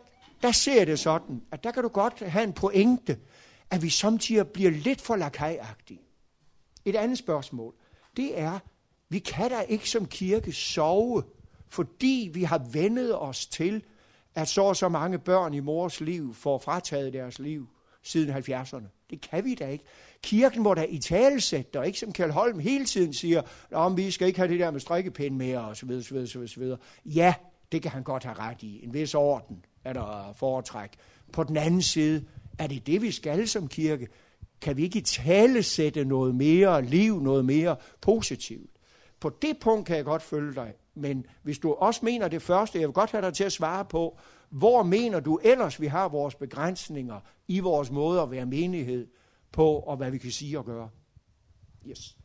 [0.42, 3.18] der ser jeg det sådan, at der kan du godt have en pointe,
[3.70, 6.00] at vi samtidig bliver lidt for lakajagtige.
[6.84, 7.74] Et andet spørgsmål,
[8.16, 8.58] det er,
[9.08, 11.22] vi kan da ikke som kirke sove,
[11.68, 13.84] fordi vi har vendet os til,
[14.34, 17.68] at så og så mange børn i mors liv får frataget deres liv
[18.02, 19.06] siden 70'erne.
[19.10, 19.84] Det kan vi da ikke.
[20.22, 23.42] Kirken må da i talesætte, og ikke som Kjell Holm hele tiden siger,
[23.72, 26.26] om vi skal ikke have det der med strikkepind mere, og så videre, så videre,
[26.26, 26.78] så videre, så videre.
[27.04, 27.34] Ja,
[27.72, 28.84] det kan han godt have ret i.
[28.84, 30.90] En vis orden er der foretræk.
[31.32, 32.24] På den anden side,
[32.58, 34.08] er det det, vi skal som kirke?
[34.60, 38.70] Kan vi ikke i tale sætte noget mere liv, noget mere positivt?
[39.20, 40.74] På det punkt kan jeg godt følge dig.
[40.94, 43.84] Men hvis du også mener det første, jeg vil godt have dig til at svare
[43.84, 44.18] på,
[44.50, 49.06] hvor mener du ellers, vi har vores begrænsninger i vores måde at være menighed
[49.52, 50.88] på, og hvad vi kan sige og gøre?
[51.86, 52.16] Yes.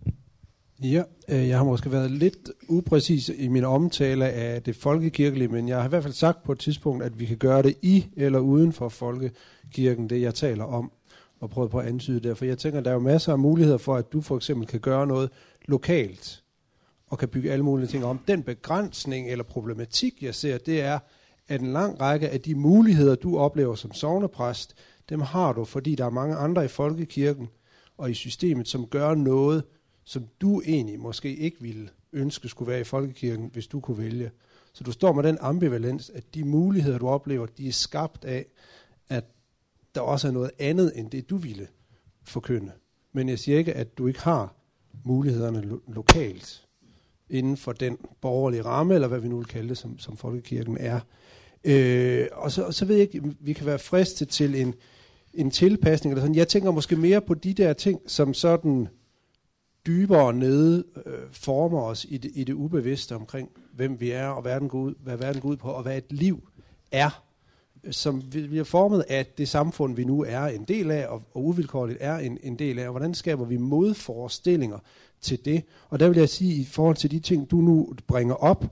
[0.84, 5.68] Ja, øh, jeg har måske været lidt upræcis i min omtale af det folkekirkelige, men
[5.68, 8.06] jeg har i hvert fald sagt på et tidspunkt, at vi kan gøre det i
[8.18, 10.92] eller uden for folkekirken, det jeg taler om,
[11.40, 12.38] og prøvet på at antyde det.
[12.38, 14.80] For jeg tænker, der er jo masser af muligheder for, at du for eksempel kan
[14.80, 15.30] gøre noget
[15.66, 16.44] lokalt,
[17.08, 18.20] og kan bygge alle mulige ting om.
[18.28, 21.00] Den begrænsning eller problematik, jeg ser, det er,
[21.48, 24.76] at en lang række af de muligheder, du oplever som sovnepræst,
[25.10, 27.48] dem har du, fordi der er mange andre i folkekirken
[27.98, 29.64] og i systemet, som gør noget,
[30.10, 34.32] som du egentlig måske ikke ville ønske skulle være i folkekirken, hvis du kunne vælge.
[34.74, 38.46] Så du står med den ambivalens, at de muligheder, du oplever, de er skabt af,
[39.10, 39.26] at
[39.96, 41.68] der også er noget andet, end det du ville
[42.24, 42.72] forkynde.
[43.14, 44.56] Men jeg siger ikke, at du ikke har
[45.04, 46.68] mulighederne lo- lokalt
[47.30, 50.78] inden for den borgerlige ramme, eller hvad vi nu vil kalde det, som, som folkekirken
[50.80, 51.00] er.
[51.64, 54.74] Øh, og, så, og så ved jeg ikke, vi kan være fristet til en,
[55.34, 56.12] en tilpasning.
[56.14, 56.36] Eller sådan.
[56.36, 58.88] Jeg tænker måske mere på de der ting, som sådan
[59.90, 64.46] dybere nede øh, former os i det, i det ubevidste omkring, hvem vi er, og
[64.46, 66.50] verden går ud, hvad verden går ud på, og hvad et liv
[66.92, 67.24] er,
[67.92, 71.22] som vi, vi er formet af det samfund, vi nu er en del af, og,
[71.34, 74.78] og uvilkårligt er en, en del af, og hvordan skaber vi modforestillinger
[75.22, 75.64] til det.
[75.90, 78.66] Og der vil jeg sige, i forhold til de ting, du nu bringer op,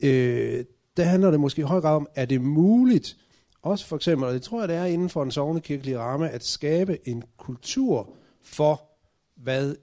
[0.00, 0.64] øh,
[0.96, 3.16] der handler det måske i høj grad om, er det muligt,
[3.62, 6.44] også for eksempel, og det tror jeg, det er inden for en sovnekirkelig ramme, at
[6.44, 8.10] skabe en kultur
[8.42, 8.82] for,
[9.36, 9.74] hvad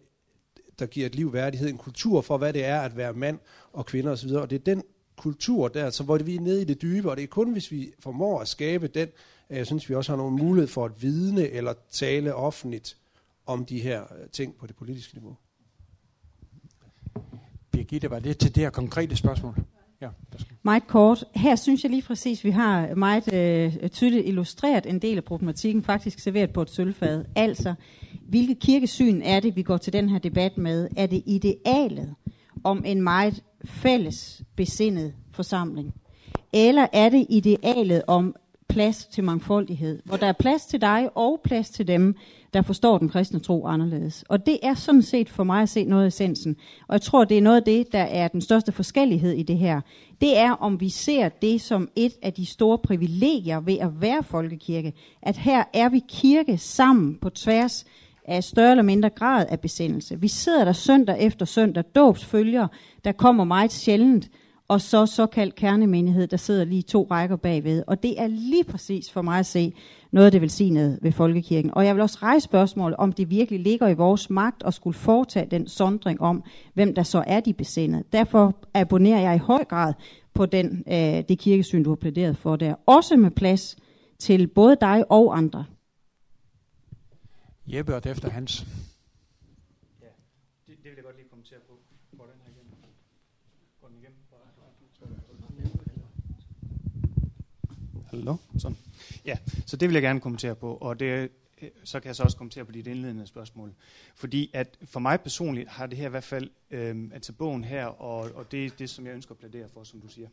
[0.80, 3.40] der giver et liv værdighed, en kultur for, hvad det er at være mand
[3.74, 4.84] og kvinder osv., og det er den
[5.16, 7.72] kultur der, så hvor vi er nede i det dybe, og det er kun, hvis
[7.72, 9.08] vi formår at skabe den,
[9.50, 12.98] at jeg synes, vi også har nogen mulighed for at vidne eller tale offentligt
[13.46, 15.36] om de her ting på det politiske niveau.
[17.72, 19.56] Birgitte, var det til det her konkrete spørgsmål?
[20.02, 20.10] Ja,
[20.64, 21.24] Meget kort.
[21.36, 25.84] Her synes jeg lige præcis, vi har meget øh, tydeligt illustreret en del af problematikken,
[25.84, 27.26] faktisk serveret på et sølvfad.
[27.36, 27.74] Altså,
[28.28, 30.88] hvilket kirkesyn er det, vi går til den her debat med?
[30.98, 32.16] Er det idealet
[32.64, 35.94] om en meget fælles besindet forsamling?
[36.54, 38.36] Eller er det idealet om
[38.70, 42.16] plads til mangfoldighed, hvor der er plads til dig og plads til dem,
[42.54, 44.24] der forstår den kristne tro anderledes.
[44.30, 46.56] Og det er sådan set for mig at se noget af essensen.
[46.88, 49.58] Og jeg tror, det er noget af det, der er den største forskellighed i det
[49.58, 49.82] her.
[50.22, 54.24] Det er, om vi ser det som et af de store privilegier ved at være
[54.24, 54.94] folkekirke.
[55.22, 57.86] At her er vi kirke sammen på tværs
[58.28, 60.22] af større eller mindre grad af besendelse.
[60.22, 62.68] Vi sidder der søndag efter søndag, dåbsfølger,
[63.06, 64.30] der kommer meget sjældent,
[64.68, 67.84] og så såkaldt kernemenighed, der sidder lige to rækker bagved.
[67.88, 69.74] Og det er lige præcis for mig at se
[70.12, 71.74] noget af det velsignede ved folkekirken.
[71.74, 74.98] Og jeg vil også rejse spørgsmålet, om det virkelig ligger i vores magt at skulle
[74.98, 78.04] foretage den sondring om, hvem der så er de besindede.
[78.12, 79.94] Derfor abonnerer jeg i høj grad
[80.34, 82.76] på den, øh, det kirkesyn, du har plæderet for der.
[82.86, 83.78] Også med plads
[84.20, 85.66] til både dig og andre.
[87.68, 88.68] Jeppe og efter Hans.
[90.02, 90.08] Ja,
[90.68, 91.80] det, det vil jeg godt lige kommentere på.
[92.18, 92.74] Går den her igennem?
[93.82, 94.18] Går den igennem?
[98.10, 98.36] Hallo?
[98.58, 98.78] Sådan.
[99.26, 102.24] Ja, så det vil jeg gerne kommentere på, og det, Øh, så kan jeg så
[102.24, 103.74] også kommentere på dit indledende spørgsmål.
[104.16, 107.86] Fordi at for mig personligt har det her i hvert fald, øh, altså bogen her,
[107.86, 110.28] og, og det det, som jeg ønsker at plædere for, som du siger,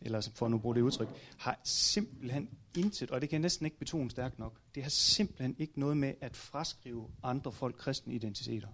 [0.00, 3.66] eller for at nu bruge det udtryk, har simpelthen intet, og det kan jeg næsten
[3.66, 8.14] ikke betone stærkt nok, det har simpelthen ikke noget med at fraskrive andre folk kristne
[8.14, 8.68] identiteter,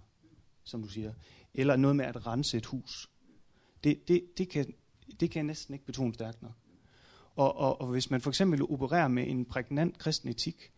[0.63, 1.13] som du siger,
[1.53, 3.09] eller noget med at rense et hus.
[3.83, 4.73] Det, det, det, kan,
[5.19, 6.51] det kan jeg næsten ikke betone stærkt nok.
[7.35, 10.71] Og, og, og hvis man for eksempel opererer med en prægnant kristen etik,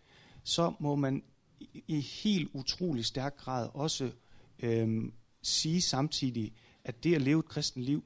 [0.48, 1.24] så må man
[1.60, 4.12] i, i helt utrolig stærk grad også
[4.60, 8.04] øhm, sige samtidig, at det at leve et kristen liv,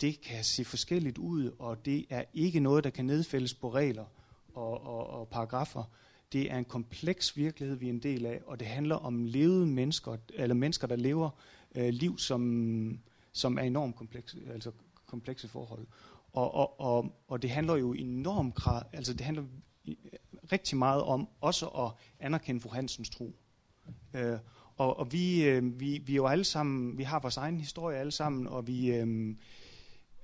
[0.00, 4.04] det kan se forskelligt ud, og det er ikke noget, der kan nedfældes på regler
[4.54, 5.84] og, og, og paragrafer.
[6.32, 9.66] Det er en kompleks virkelighed, vi er en del af, og det handler om levede
[9.66, 11.30] mennesker, eller mennesker, der lever
[11.74, 13.00] øh, liv, som,
[13.32, 14.72] som er enormt komplekse, altså
[15.06, 15.86] komplekse forhold.
[16.32, 19.44] Og, og, og, og det handler jo i enorm grad, altså det handler
[20.52, 23.34] rigtig meget om også at anerkende fru Hansens tro.
[24.14, 24.38] Øh,
[24.76, 27.98] og og vi, øh, vi, vi er jo alle sammen, vi har vores egen historie
[27.98, 29.36] alle sammen, og vi, øh,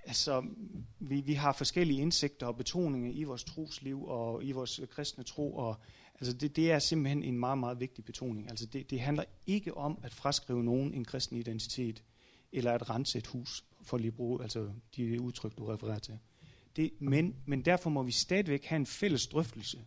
[0.04, 0.44] altså,
[0.98, 5.56] vi, vi har forskellige indsigter og betoninger i vores trosliv og i vores kristne tro,
[5.56, 5.76] og
[6.20, 8.50] altså det, det er simpelthen en meget, meget vigtig betoning.
[8.50, 12.02] Altså det, det handler ikke om at fraskrive nogen en kristen identitet,
[12.52, 16.18] eller at rense et hus, for lige at bruge altså de udtryk, du refererer til.
[16.76, 19.78] Det, men, men derfor må vi stadigvæk have en fælles drøftelse,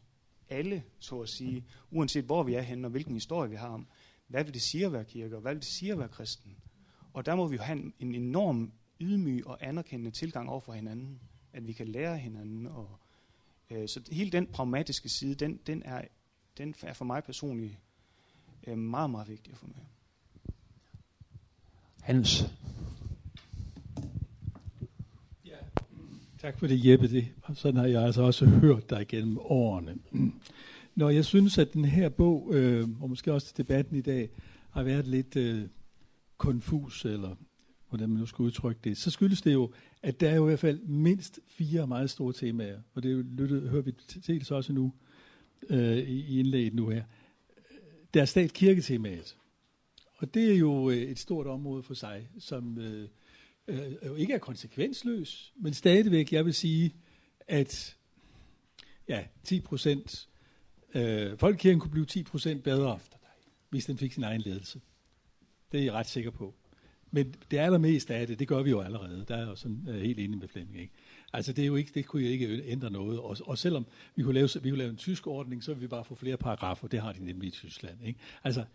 [0.50, 3.88] alle, så at sige, uanset hvor vi er henne og hvilken historie vi har om,
[4.28, 6.58] hvad vil det sige at være kirke, og hvad vil det sige at være kristen?
[7.14, 11.20] Og der må vi jo have en, enorm ydmyg og anerkendende tilgang over for hinanden,
[11.54, 12.68] at vi kan lære hinanden.
[12.68, 13.00] Og,
[13.70, 16.02] øh, så hele den pragmatiske side, den, den, er,
[16.58, 17.78] den er for mig personligt
[18.68, 19.86] øh, meget, meget vigtig at få med.
[22.02, 22.44] Hans.
[26.42, 27.08] Tak for det, Jeppe.
[27.08, 29.98] Det, sådan har jeg altså også hørt dig gennem årene.
[30.96, 34.30] Når jeg synes, at den her bog, øh, og måske også debatten i dag,
[34.70, 35.62] har været lidt øh,
[36.38, 37.36] konfus, eller
[37.90, 39.72] hvordan man nu skal udtrykke det, så skyldes det jo,
[40.04, 43.70] at der er jo i hvert fald mindst fire meget store temaer, og det lyttet,
[43.70, 44.94] hører vi til så også nu
[45.70, 47.04] øh, i indlægget nu her.
[48.14, 49.38] Der er stat-kirketemaet,
[50.18, 53.10] og det er jo øh, et stort område for sig, som øh,
[53.68, 56.96] øh, jo ikke er konsekvensløs, men stadigvæk, jeg vil sige,
[57.48, 57.98] at
[59.08, 60.28] ja, 10 procent,
[60.94, 63.30] øh, folkekirken kunne blive 10 procent bedre, efter dig,
[63.70, 64.82] hvis den fik sin egen ledelse.
[65.72, 66.56] Det er jeg ret sikker på.
[67.12, 69.26] Men det allermest af det, det gør vi jo allerede.
[69.28, 70.82] Der er jo sådan øh, helt enig med Flemming.
[70.82, 70.94] Ikke?
[71.34, 73.20] Altså det, er jo ikke, det kunne jo ikke ændre noget.
[73.20, 75.88] Og, og selvom vi kunne, lave, vi kunne lave en tysk ordning, så ville vi
[75.88, 76.88] bare få flere paragrafer.
[76.88, 78.04] Det har de nemlig i Tyskland.
[78.04, 78.20] Ikke?
[78.44, 78.66] Altså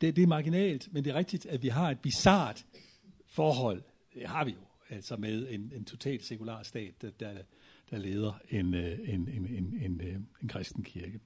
[0.00, 2.66] det, det er marginalt, men det er rigtigt, at vi har et bizart
[3.26, 3.82] forhold
[4.16, 7.42] det har vi jo, altså med en, en totalt sekular stat, der, der,
[7.90, 11.20] der leder en, øh, en, en, en, en, øh, en kristen kirke.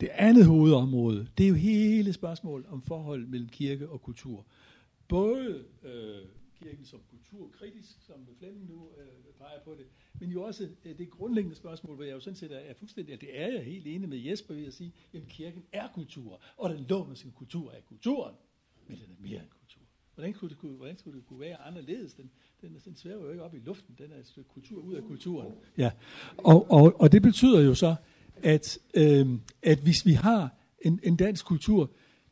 [0.00, 4.46] Det andet hovedområde, det er jo hele spørgsmålet om forhold mellem kirke og kultur.
[5.08, 6.26] Både øh,
[6.62, 9.86] kirken som kulturkritisk, som Flemming nu øh, peger på det,
[10.20, 13.14] men jo også øh, det grundlæggende spørgsmål, hvor jeg jo sådan set er, er fuldstændig,
[13.14, 16.42] at det er jeg helt enig med Jesper ved at sige, at kirken er kultur,
[16.56, 18.34] og den låner sin kultur af kulturen,
[18.88, 19.48] men den er mere end
[20.14, 22.14] Hvordan skulle det kunne, hvordan skulle det kunne være anderledes?
[22.14, 22.30] Den,
[22.62, 23.94] den, den svæver jo ikke op i luften.
[23.98, 25.52] Den er et stykke kultur ud af kulturen.
[25.78, 25.90] Ja.
[26.36, 27.94] Og, og, og det betyder jo så,
[28.36, 29.26] at, øh,
[29.62, 31.90] at hvis vi har en, en dansk kultur,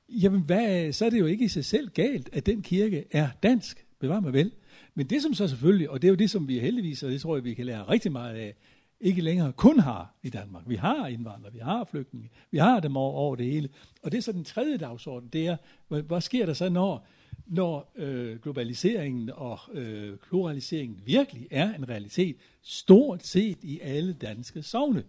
[0.09, 3.29] jamen hvad, så er det jo ikke i sig selv galt, at den kirke er
[3.43, 3.87] dansk.
[3.99, 4.53] Bevar mig vel.
[4.95, 7.21] Men det som så selvfølgelig, og det er jo det, som vi heldigvis, og det
[7.21, 8.55] tror jeg, vi kan lære rigtig meget af,
[9.01, 10.62] ikke længere kun har i Danmark.
[10.66, 13.69] Vi har indvandrere, vi har flygtninge, vi har dem over, over det hele.
[14.03, 15.57] Og det er så den tredje dagsorden, det er,
[15.88, 17.07] hvad, hvad sker der så, når,
[17.51, 24.63] når øh, globaliseringen og øh, pluraliseringen virkelig er en realitet, stort set i alle danske
[24.63, 25.05] sovne?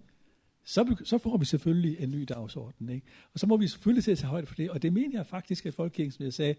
[0.63, 2.89] så, så får vi selvfølgelig en ny dagsorden.
[2.89, 3.07] Ikke?
[3.33, 4.69] Og så må vi selvfølgelig til at tage højde for det.
[4.69, 6.55] Og det mener jeg faktisk, at Folkekirken, som jeg sagde,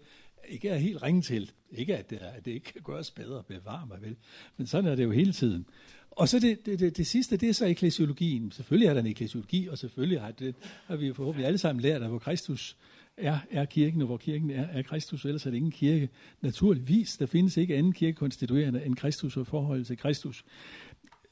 [0.49, 1.51] ikke er helt ringe til.
[1.71, 4.15] Ikke at det, at det ikke kan gøres bedre, bevare mig vel.
[4.57, 5.65] Men sådan er det jo hele tiden.
[6.11, 8.51] Og så det, det, det, det sidste, det er så eklesiologien.
[8.51, 12.03] Selvfølgelig er der en eklesiologi, og selvfølgelig har, det, har vi forhåbentlig alle sammen lært,
[12.03, 12.77] at hvor Kristus
[13.17, 16.09] er, er kirken, og hvor kirken er, er Kristus, ellers er det ingen kirke.
[16.41, 20.45] Naturligvis, der findes ikke anden kirke konstituerende end Kristus og forholdet til Kristus.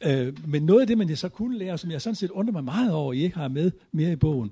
[0.06, 2.52] Øh, men noget af det, man jeg så kunne lære, som jeg sådan set undrer
[2.52, 4.52] mig meget over, at I ikke har med mere i bogen,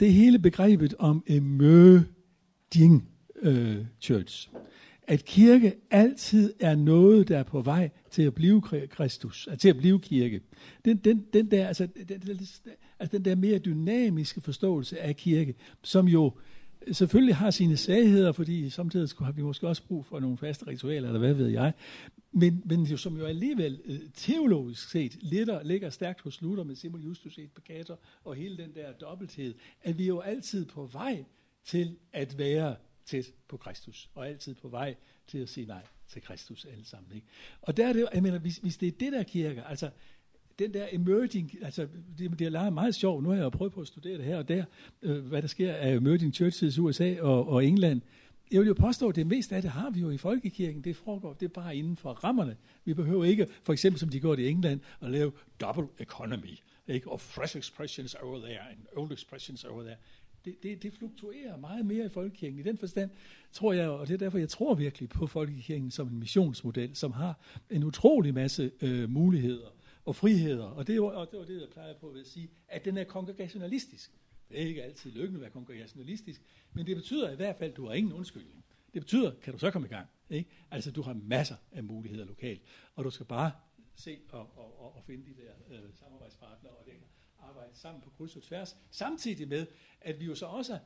[0.00, 3.08] det er hele begrebet om emerging
[3.42, 4.50] øh, church.
[5.06, 9.76] At kirke altid er noget, der er på vej til at blive Kristus, til at
[9.76, 10.40] blive kirke.
[10.84, 12.38] Den, den, den, der, altså, den,
[12.98, 16.32] altså den der mere dynamiske forståelse af kirke, som jo
[16.92, 21.08] selvfølgelig har sine sagheder, fordi samtidig har vi måske også brug for nogle faste ritualer,
[21.08, 21.72] eller hvad ved jeg,
[22.32, 26.76] men, men jo, som jo alligevel øh, teologisk set ligger, ligger stærkt hos Luther med
[26.76, 30.86] Simon Justus et Pagator og hele den der dobbelthed, at vi er jo altid på
[30.92, 31.24] vej
[31.64, 34.94] til at være tæt på Kristus, og altid på vej
[35.26, 37.12] til at sige nej til Kristus alle sammen.
[37.14, 37.26] Ikke?
[37.62, 39.90] Og der er det jo, jeg mener, hvis, hvis det er det der kirke, altså
[40.58, 41.88] den der emerging, altså
[42.18, 44.48] det, det er meget sjovt, nu har jeg prøvet på at studere det her og
[44.48, 44.64] der,
[45.02, 48.00] øh, hvad der sker af emerging churches i USA og, og England,
[48.50, 50.84] jeg vil jo påstå, at det meste af det har vi jo i folkekirken.
[50.84, 52.56] Det foregår det er bare inden for rammerne.
[52.84, 56.58] Vi behøver ikke, for eksempel som de gjorde i England, at lave double economy.
[56.88, 57.10] Ikke?
[57.10, 59.96] Og fresh expressions over there, and old expressions over there.
[60.44, 62.58] Det, det, det fluktuerer meget mere i folkekirken.
[62.58, 63.10] I den forstand
[63.52, 67.12] tror jeg, og det er derfor, jeg tror virkelig på folkekirken som en missionsmodel, som
[67.12, 67.40] har
[67.70, 69.68] en utrolig masse øh, muligheder
[70.04, 70.64] og friheder.
[70.64, 73.04] Og det, var, og det var det, jeg plejede på at sige, at den er
[73.04, 74.10] kongregationalistisk.
[74.48, 77.76] Det er ikke altid lykken at være kongregationalistisk, men det betyder i hvert fald, at
[77.76, 78.64] du har ingen undskyldning.
[78.94, 80.08] Det betyder, kan du så komme i gang.
[80.30, 80.50] Ikke?
[80.70, 82.62] Altså, du har masser af muligheder lokalt,
[82.94, 83.52] og du skal bare
[83.94, 86.92] se og, og, og, og finde de der øh, samarbejdspartnere, og det
[87.40, 89.66] arbejde sammen på kryds og tværs, samtidig med,
[90.00, 90.78] at vi jo så også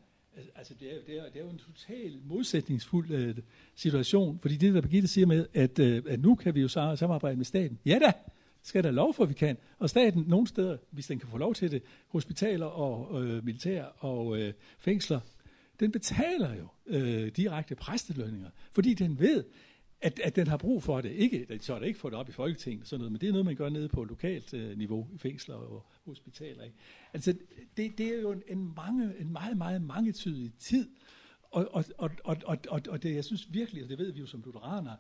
[0.55, 3.37] Altså, det er, det, er, det er jo en total modsætningsfuld øh,
[3.75, 7.37] situation, fordi det, der Birgitte siger med, at, øh, at nu kan vi jo samarbejde
[7.37, 7.79] med staten.
[7.87, 8.13] Ja da,
[8.69, 9.57] skal der lov for, at vi kan.
[9.79, 13.85] Og staten, nogle steder, hvis den kan få lov til det, hospitaler og øh, militær
[13.85, 15.21] og øh, fængsler,
[15.81, 19.45] den betaler jo øh, direkte præstelønninger, fordi den ved,
[20.01, 21.11] at, at den har brug for det.
[21.11, 23.33] Ikke, så er det ikke fået det op i Folketinget, sådan noget, men det er
[23.33, 26.65] noget, man gør nede på lokalt øh, niveau i fængsler og hospitaler.
[26.65, 26.77] Ikke?
[27.15, 27.35] Altså,
[27.77, 30.89] det, det er jo en, en, mange, en meget, meget mangetydig tid,
[31.51, 34.21] og, og, og, og, og, og, og det, jeg synes virkelig, og det ved vi
[34.21, 34.97] jo som lutheraner,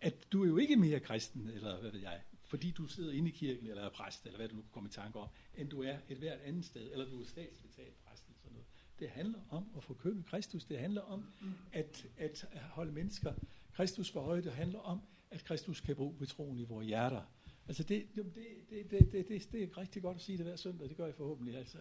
[0.00, 3.28] at du er jo ikke mere kristen, eller hvad ved jeg, fordi du sidder inde
[3.28, 5.68] i kirken, eller er præst, eller hvad du nu kan komme i tanke om, end
[5.68, 8.66] du er et hvert andet sted, eller du er statsbetalt præst, eller sådan noget.
[8.98, 9.94] Det handler om at få
[10.26, 10.64] Kristus.
[10.64, 11.24] Det handler om
[11.72, 13.34] at, at holde mennesker
[13.72, 14.44] Kristus for højde.
[14.44, 17.22] Det handler om, at Kristus kan bruge troen i vores hjerter.
[17.68, 20.56] Altså det, det, det, det, det, det, det er rigtig godt at sige det hver
[20.56, 21.56] søndag, det gør jeg forhåbentlig.
[21.56, 21.78] Altså,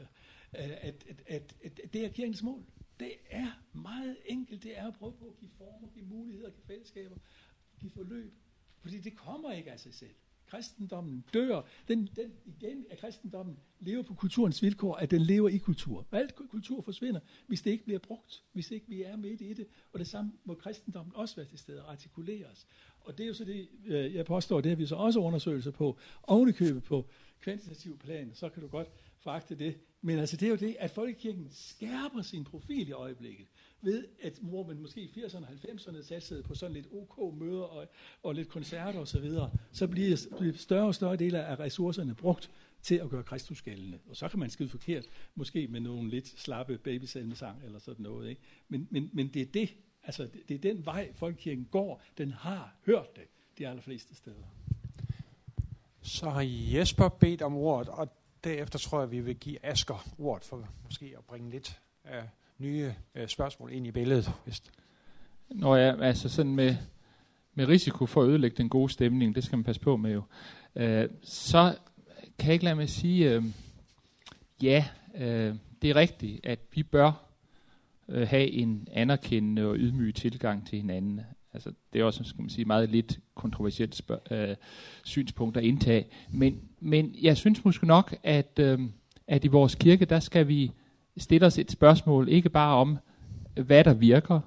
[0.52, 2.66] at, at, at, at, at det er kirkens mål.
[3.00, 4.64] Det er meget enkelt.
[4.64, 7.16] Det er at prøve på at give former, give muligheder, give fællesskaber,
[7.80, 8.34] give forløb.
[8.82, 10.16] Fordi det kommer ikke af sig selv.
[10.48, 11.62] Kristendommen dør.
[11.88, 16.06] Den, den igen er kristendommen lever på kulturens vilkår, at den lever i kultur.
[16.12, 19.68] Alt kultur forsvinder, hvis det ikke bliver brugt, hvis ikke vi er midt i det.
[19.94, 22.68] Og det samme må kristendommen også være til stede og artikuleres.
[23.00, 25.72] Og det er jo så det, øh, jeg påstår, det har vi så også undersøgelser
[25.72, 27.06] på, ovenikøbet på
[27.40, 28.88] kvantitativ plan, så kan du godt
[29.20, 29.78] foragte det.
[30.02, 33.48] Men altså det er jo det, at folkekirken skærper sin profil i øjeblikket
[33.82, 37.88] ved, at mor, men måske i 80'erne og 90'erne satsede på sådan lidt OK-møder og,
[38.24, 42.16] og lidt koncerter osv., så, videre, så bliver, bliver større og større dele af ressourcerne
[42.16, 44.00] brugt til at gøre Kristus gældende.
[44.10, 48.30] Og så kan man skrive forkert, måske med nogle lidt slappe babysalmesang eller sådan noget.
[48.30, 48.42] Ikke?
[48.68, 49.70] Men, men, men det er det,
[50.04, 52.04] altså det, det er den vej, folkekirken går.
[52.18, 53.24] Den har hørt det
[53.58, 54.54] de allerfleste steder.
[56.02, 58.08] Så har Jesper bedt om ordet, og
[58.44, 62.30] derefter tror jeg, vi vil give Asker ordet for måske at bringe lidt af
[62.60, 64.32] nye øh, spørgsmål ind i billedet.
[64.44, 64.64] Hvis
[65.50, 66.76] Når jeg, altså sådan med,
[67.54, 70.22] med risiko for at ødelægge den gode stemning, det skal man passe på med jo,
[70.76, 71.76] øh, så
[72.40, 73.44] kan jeg ikke lade mig sige, øh,
[74.64, 74.86] ja,
[75.18, 77.12] øh, det er rigtigt, at vi bør
[78.10, 81.22] øh, have en anerkendende og ydmyg tilgang til hinanden.
[81.54, 84.56] Altså, det er også skal man sige, meget lidt kontroversielt spørg- øh,
[85.04, 86.08] synspunkt at indtage.
[86.30, 88.80] Men, men jeg synes måske nok, at, øh,
[89.28, 90.72] at i vores kirke, der skal vi
[91.18, 92.98] stille os et spørgsmål, ikke bare om,
[93.56, 94.40] hvad der virker,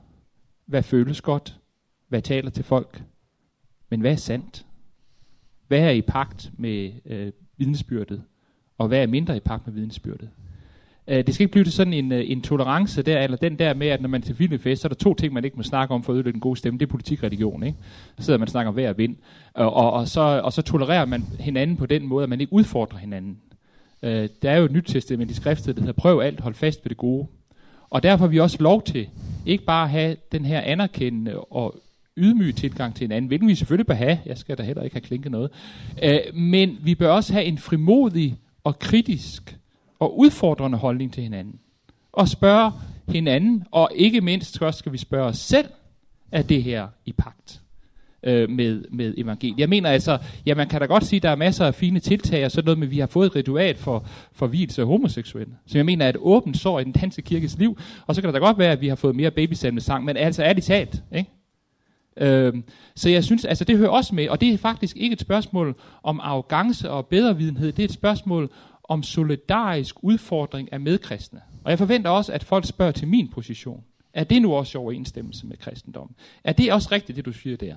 [0.67, 1.59] hvad føles godt,
[2.09, 3.03] hvad taler til folk,
[3.89, 4.67] Men hvad er sandt?
[5.69, 8.23] Hvad er i pagt med øh, vidensbyrdet?
[8.79, 10.31] Og hvad er mindre i pagt med vidensbyrdet?
[11.09, 13.75] Øh, det skal ikke blive til sådan en, øh, en tolerance der, eller den der
[13.75, 15.95] med, at når man til filmfest, så er der to ting, man ikke må snakke
[15.95, 16.79] om for at ødelægge den gode stemme.
[16.79, 17.63] Det er politik og religion.
[17.63, 17.79] Ikke?
[18.19, 19.17] Så sidder man og snakker om hver vind.
[19.55, 22.53] Og, og, og, så, og så tolererer man hinanden på den måde, at man ikke
[22.53, 23.39] udfordrer hinanden.
[24.03, 26.85] Øh, der er jo et nyt testament i skriftet, der hedder, prøv alt, hold fast
[26.85, 27.27] ved det gode.
[27.91, 29.09] Og derfor har vi også lov til,
[29.47, 31.83] ikke bare at have den her anerkendende og
[32.17, 35.01] ydmyg tilgang til hinanden, hvilken vi selvfølgelig bør have, jeg skal da heller ikke have
[35.01, 35.51] klinket noget,
[36.03, 39.59] øh, men vi bør også have en frimodig og kritisk
[39.99, 41.61] og udfordrende holdning til hinanden.
[42.13, 42.73] Og spørge
[43.09, 45.69] hinanden, og ikke mindst også skal vi spørge os selv,
[46.33, 47.61] er det her i pagt
[48.23, 49.59] øh, med, med evangeliet.
[49.59, 52.01] Jeg mener altså, ja, man kan da godt sige, at der er masser af fine
[52.01, 55.55] tiltag og sådan noget, men vi har fået et ritual for, for hvilelse af homoseksuelle,
[55.67, 58.29] som jeg mener er et åbent sår i den danske kirkes liv, og så kan
[58.29, 60.65] det da godt være, at vi har fået mere babysalme sang, men altså er det
[60.65, 61.31] talt, ikke?
[62.17, 62.65] Øhm,
[62.95, 65.75] så jeg synes, altså det hører også med, og det er faktisk ikke et spørgsmål
[66.03, 68.51] om arrogance og bedrevidenhed, det er et spørgsmål
[68.85, 71.41] om solidarisk udfordring af medkristne.
[71.65, 73.85] Og jeg forventer også, at folk spørger til min position.
[74.15, 76.17] Er det nu også i overensstemmelse med kristendommen?
[76.45, 77.77] Er det også rigtigt, det du siger der?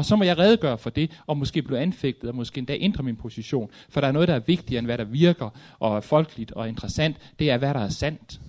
[0.00, 3.02] Og så må jeg redegøre for det, og måske blive anfægtet, og måske endda ændre
[3.02, 3.70] min position.
[3.88, 6.68] For der er noget, der er vigtigere end hvad der virker, og er folkeligt og
[6.68, 7.16] interessant.
[7.38, 8.40] Det er, hvad der er sandt.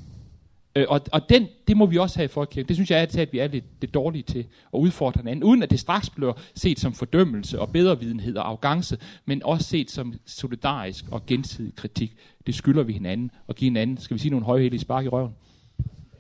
[0.76, 2.68] Øh, og og den, det må vi også have i folkekirken.
[2.68, 4.40] Det synes jeg er, at vi er lidt, lidt dårlige til
[4.74, 8.98] at udfordre hinanden, uden at det straks bliver set som fordømmelse og bedrevidenhed og arrogance,
[9.26, 12.16] men også set som solidarisk og gensidig kritik.
[12.48, 15.32] Det skylder vi hinanden og give hinanden, skal vi sige, nogle højhældige spark i røven.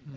[0.05, 0.11] Mm.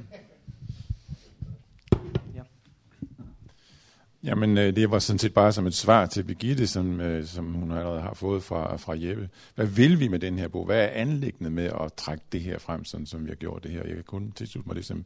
[4.25, 7.53] Jamen, øh, det var sådan set bare som et svar til Birgitte, som, øh, som
[7.53, 9.29] hun allerede har fået fra, fra Jeppe.
[9.55, 10.66] Hvad vil vi med den her bog?
[10.66, 13.70] Hvad er anlæggende med at trække det her frem, sådan som vi har gjort det
[13.70, 13.85] her?
[13.85, 15.05] Jeg kan kun tilslutte mig det, som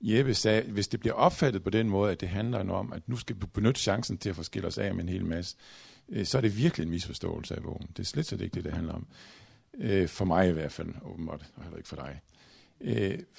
[0.00, 0.62] Jeppe sagde.
[0.72, 3.46] Hvis det bliver opfattet på den måde, at det handler om, at nu skal vi
[3.54, 5.56] benytte chancen til at forskille os af med en hel masse,
[6.08, 7.86] øh, så er det virkelig en misforståelse af bogen.
[7.96, 9.06] Det er slet ikke det, det handler om.
[10.06, 12.20] For mig i hvert fald, åbenbart, og heller ikke for dig.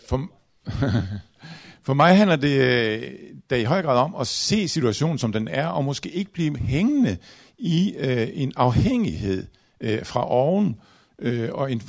[0.07, 0.31] For,
[1.83, 3.11] For mig handler det øh,
[3.49, 6.57] da i høj grad om at se situationen, som den er, og måske ikke blive
[6.57, 7.17] hængende
[7.57, 9.47] i øh, en afhængighed
[9.81, 10.75] øh, fra oven,
[11.19, 11.81] øh, og en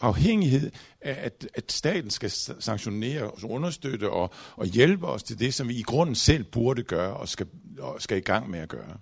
[0.00, 0.70] afhængighed
[1.00, 5.68] af, at, at staten skal sanktionere os, understøtte og, og hjælpe os til det, som
[5.68, 7.46] vi i grunden selv burde gøre og skal,
[7.78, 8.96] og skal i gang med at gøre.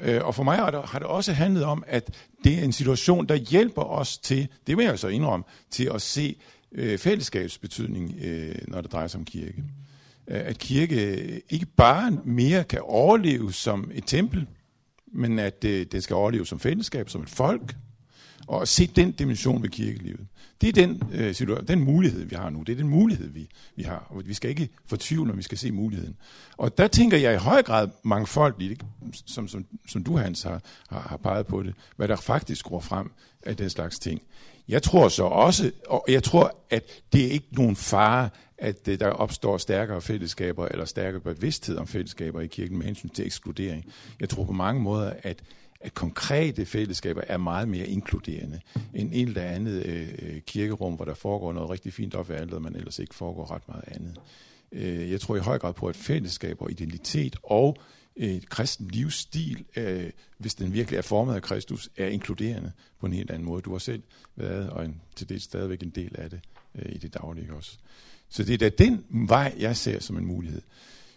[0.00, 2.10] Øh, og for mig har det, har det også handlet om, at
[2.44, 6.02] det er en situation, der hjælper os til, det vil jeg så indrømme, til at
[6.02, 6.36] se
[6.74, 9.64] øh, fællesskabsbetydning, øh, når det drejer sig om kirke.
[10.28, 14.46] Øh, at kirke ikke bare mere kan overleve som et tempel,
[15.06, 17.76] men at øh, det skal overleve som fællesskab, som et folk,
[18.46, 20.26] og se den dimension ved kirkelivet.
[20.60, 22.62] Det er den, øh, den mulighed, vi har nu.
[22.62, 24.06] Det er den mulighed, vi, vi har.
[24.10, 26.16] Og vi skal ikke fortvivle, når vi skal se muligheden.
[26.56, 28.82] Og der tænker jeg i høj grad mangfoldigt,
[29.26, 32.80] som, som, som du, Hans, har, har, har peget på det, hvad der faktisk går
[32.80, 33.10] frem
[33.42, 34.22] af den slags ting.
[34.68, 39.00] Jeg tror så også, og jeg tror, at det er ikke nogen fare, at øh,
[39.00, 43.84] der opstår stærkere fællesskaber eller stærkere bevidsthed om fællesskaber i kirken med hensyn til ekskludering.
[44.20, 45.42] Jeg tror på mange måder, at
[45.84, 48.60] at konkrete fællesskaber er meget mere inkluderende
[48.94, 52.36] end en eller andet øh, øh kirkerum, hvor der foregår noget rigtig fint op ved
[52.36, 54.16] alt, men ellers ikke foregår ret meget andet.
[54.72, 57.76] Øh, jeg tror i høj grad på, at fællesskaber, identitet og
[58.16, 63.12] et kristen livsstil, øh, hvis den virkelig er formet af Kristus, er inkluderende på en
[63.12, 63.62] helt anden måde.
[63.62, 64.02] Du har selv
[64.36, 66.40] været, og en, til det stadigvæk en del af det
[66.74, 67.78] øh, i det daglige også.
[68.28, 70.62] Så det er da den vej, jeg ser som en mulighed.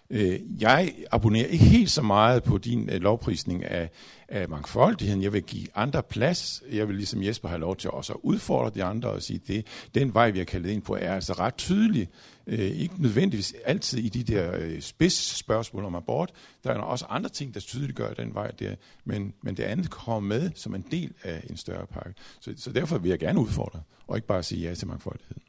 [0.09, 3.89] Øh, jeg abonnerer ikke helt så meget på din øh, lovprisning af,
[4.27, 5.23] af mangfoldigheden.
[5.23, 6.63] Jeg vil give andre plads.
[6.71, 9.67] Jeg vil ligesom Jesper have lov til også at udfordre de andre og sige, det
[9.95, 12.09] den vej, vi har kaldet ind på, er altså ret tydelig.
[12.47, 16.31] Øh, ikke nødvendigvis altid i de der øh, spids spørgsmål om abort.
[16.63, 18.75] Der er også andre ting, der tydeligt gør den vej der.
[19.03, 22.13] Men, men det andet kommer med som en del af en større pakke.
[22.39, 25.41] Så, så derfor vil jeg gerne udfordre, og ikke bare sige ja til mangfoldigheden.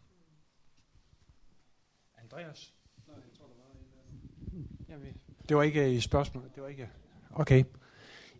[2.22, 2.76] Andreas?
[5.49, 6.44] Det var ikke i spørgsmål.
[6.55, 6.88] Det var ikke...
[7.32, 7.64] Okay.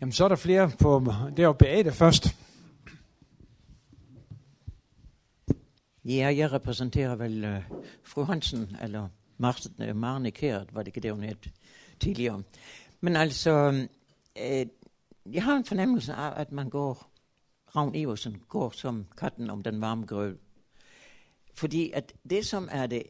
[0.01, 1.13] Jamen, så er der flere på...
[1.37, 2.37] Det var Beate først.
[6.05, 10.87] Ja, jeg repræsenterer vel uh, fru Hansen, eller Martin, uh, øh, Marne Kært, var det
[10.87, 11.37] ikke det, hun hed
[12.01, 12.43] tidligere.
[13.01, 13.69] Men altså,
[14.41, 14.67] uh,
[15.35, 17.11] jeg har en fornemmelse af, at man går,
[17.77, 20.37] Ravn Eversen går som katten om den varme grød.
[21.55, 23.03] Fordi at det, som er det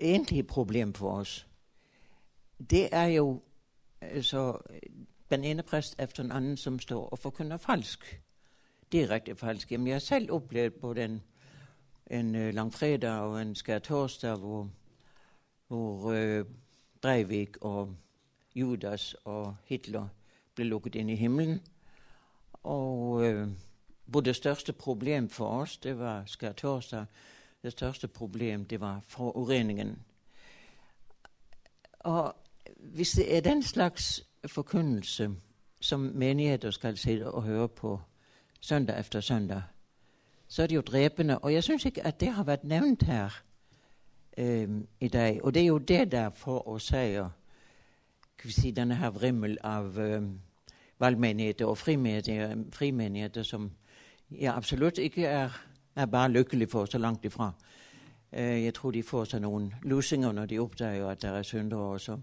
[0.00, 1.46] egentlige problem for os,
[2.70, 3.42] det er jo
[4.00, 4.58] altså,
[5.30, 8.22] den ene præst efter den anden, som står og forkynder falsk.
[8.92, 9.72] Det er rigtig falsk.
[9.72, 11.22] Jamen, jeg har selv oplevet på den
[12.10, 14.70] en uh, langfredag og en skær torsdag, hvor,
[15.68, 16.46] hvor uh,
[17.00, 17.96] Breivik og
[18.54, 20.08] Judas og Hitler
[20.54, 21.62] blev lukket ind i himlen.
[22.62, 23.48] Og øh,
[24.04, 27.06] hvor det største problem for os, det var skærtorsdag,
[27.62, 30.02] det største problem, det var forureningen.
[31.92, 32.36] Og
[32.84, 35.30] hvis det er den slags forkyndelse,
[35.80, 38.00] som menigheder skal sidde og høre på
[38.60, 39.62] søndag efter søndag,
[40.48, 41.38] så er det jo dræbende.
[41.38, 43.42] Og jeg synes ikke, at det har været nævnt her
[44.38, 44.68] øh,
[45.00, 45.44] i dag.
[45.44, 47.30] Og det er jo det, der forårsager
[48.38, 50.22] kan vi sige, den her vrimmel af øh,
[50.98, 53.70] valgmenigheder og frimenigheder, frimenigheder, som
[54.30, 55.50] jeg absolut ikke er,
[55.96, 57.52] er bare lykkelig for så langt ifra.
[58.32, 61.76] Øh, jeg tror, de får sig nogle lusinger, når de opdager, at der er synder
[61.76, 62.18] også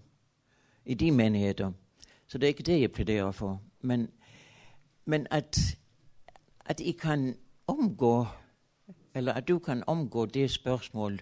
[0.86, 1.72] i de menigheder.
[2.26, 3.60] Så det er ikke det, jeg plæderer for.
[3.80, 4.10] Men,
[5.04, 5.58] men at,
[6.64, 8.26] at I kan omgå,
[9.14, 11.20] eller at du kan omgå det spørgsmål,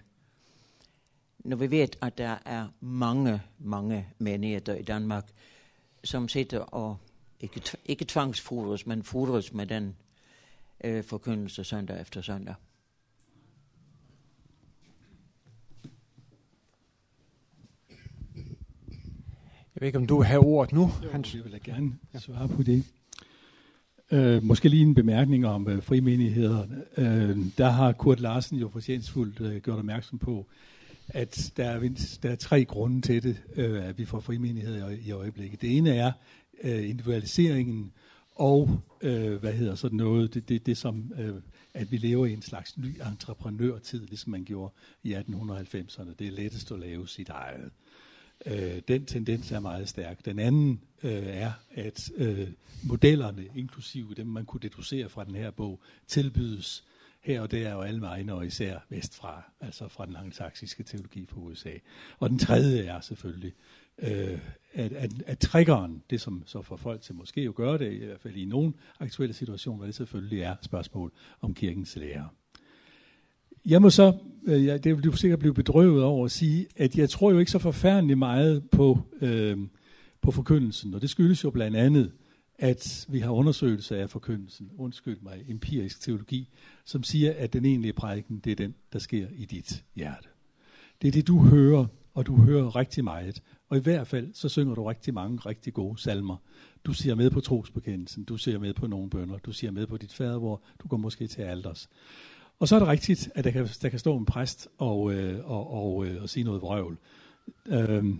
[1.39, 5.31] når vi ved, at der er mange, mange menigheder i Danmark,
[6.03, 6.97] som sitter og
[7.39, 9.95] ikke, ikke tvangsfodres, men fodres med den
[10.83, 12.55] øh, forkyndelse søndag efter søndag.
[19.81, 21.35] Jeg ved ikke, om du har ordet nu, jo, Hans.
[21.35, 22.83] Jeg vil da gerne svare på det.
[24.11, 26.67] Øh, måske lige en bemærkning om øh, frimenigheder.
[26.97, 30.47] Øh, der har Kurt Larsen jo fortjensfuldt øh, gjort opmærksom på,
[31.07, 31.79] at der er,
[32.23, 35.61] der er tre grunde til det, øh, at vi får frimenigheder i, i øjeblikket.
[35.61, 36.11] Det ene er
[36.63, 37.91] øh, individualiseringen,
[38.35, 38.69] og
[39.01, 41.35] øh, hvad hedder sådan noget, det, det, det som, øh,
[41.73, 44.73] at vi lever i en slags ny entreprenørtid, ligesom man gjorde
[45.03, 46.13] i 1890'erne.
[46.19, 47.63] Det er lettest at lave sit eget.
[47.65, 47.71] Øh,
[48.45, 50.25] Øh, den tendens er meget stærk.
[50.25, 52.47] Den anden øh, er, at øh,
[52.83, 56.83] modellerne, inklusive dem, man kunne deducere fra den her bog, tilbydes
[57.21, 61.39] her og der og alle vegne, og især vestfra, altså fra den anglosaksiske teologi fra
[61.39, 61.73] USA.
[62.19, 63.53] Og den tredje er selvfølgelig,
[63.97, 64.39] øh,
[64.73, 68.05] at, at, at triggeren, det som så får folk til måske at gøre det, i
[68.05, 71.11] hvert fald i nogle aktuelle situationer, det selvfølgelig er spørgsmål
[71.41, 72.29] om kirkens lære.
[73.65, 74.13] Jeg må så,
[74.47, 77.39] øh, jeg, det vil du sikkert blive bedrøvet over at sige, at jeg tror jo
[77.39, 79.57] ikke så forfærdeligt meget på, øh,
[80.21, 82.11] på forkyndelsen, og det skyldes jo blandt andet,
[82.57, 86.49] at vi har undersøgelser af forkyndelsen, undskyld mig, empirisk teologi,
[86.85, 90.27] som siger, at den egentlige prædiken, det er den, der sker i dit hjerte.
[91.01, 93.41] Det er det, du hører, og du hører rigtig meget.
[93.69, 96.37] Og i hvert fald, så synger du rigtig mange rigtig gode salmer.
[96.85, 99.97] Du siger med på trosbekendelsen, du siger med på nogle bønder, du siger med på
[99.97, 101.89] dit fadervor, du går måske til alders.
[102.61, 105.51] Og så er det rigtigt, at der kan, der kan stå en præst og, øh,
[105.51, 106.97] og, og, øh, og sige noget vrøvl.
[107.69, 108.19] Øhm,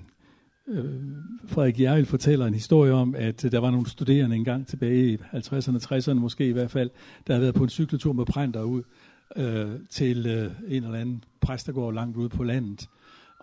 [0.67, 0.85] øh,
[1.47, 5.79] Frederik Jerl fortæller en historie om, at der var nogle studerende engang tilbage i 50'erne,
[5.79, 6.89] 60'erne måske i hvert fald,
[7.27, 8.83] der havde været på en cykletur med prænter ud
[9.35, 12.89] øh, til øh, en eller anden præst, der går langt ud på landet.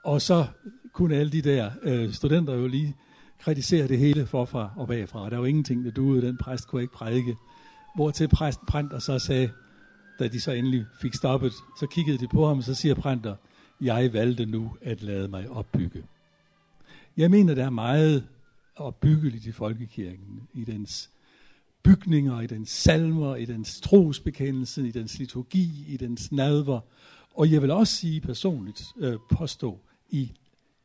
[0.05, 0.47] Og så
[0.93, 2.97] kunne alle de der øh, studenter jo lige
[3.41, 5.25] kritisere det hele forfra og bagfra.
[5.25, 6.27] Og der var ingenting, der duede.
[6.27, 7.37] Den præst kunne ikke prædike.
[7.95, 9.51] Hvortil præsten Prænter så sagde,
[10.19, 13.37] da de så endelig fik stoppet, så kiggede de på ham, og så siger Printer,
[13.81, 16.05] jeg valgte nu at lade mig opbygge.
[17.17, 18.27] Jeg mener, der er meget
[18.77, 21.11] opbyggeligt i folkekirken, i dens
[21.83, 26.81] bygninger, i dens salmer, i dens trosbekendelse, i dens liturgi, i dens nadver.
[27.35, 30.33] Og jeg vil også sige personligt, øh, påstå, i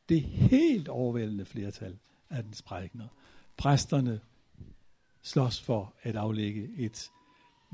[0.08, 1.96] det helt overvældende flertal
[2.30, 3.06] af dens prædikner.
[3.56, 4.20] Præsterne
[5.22, 7.10] slås for at aflægge et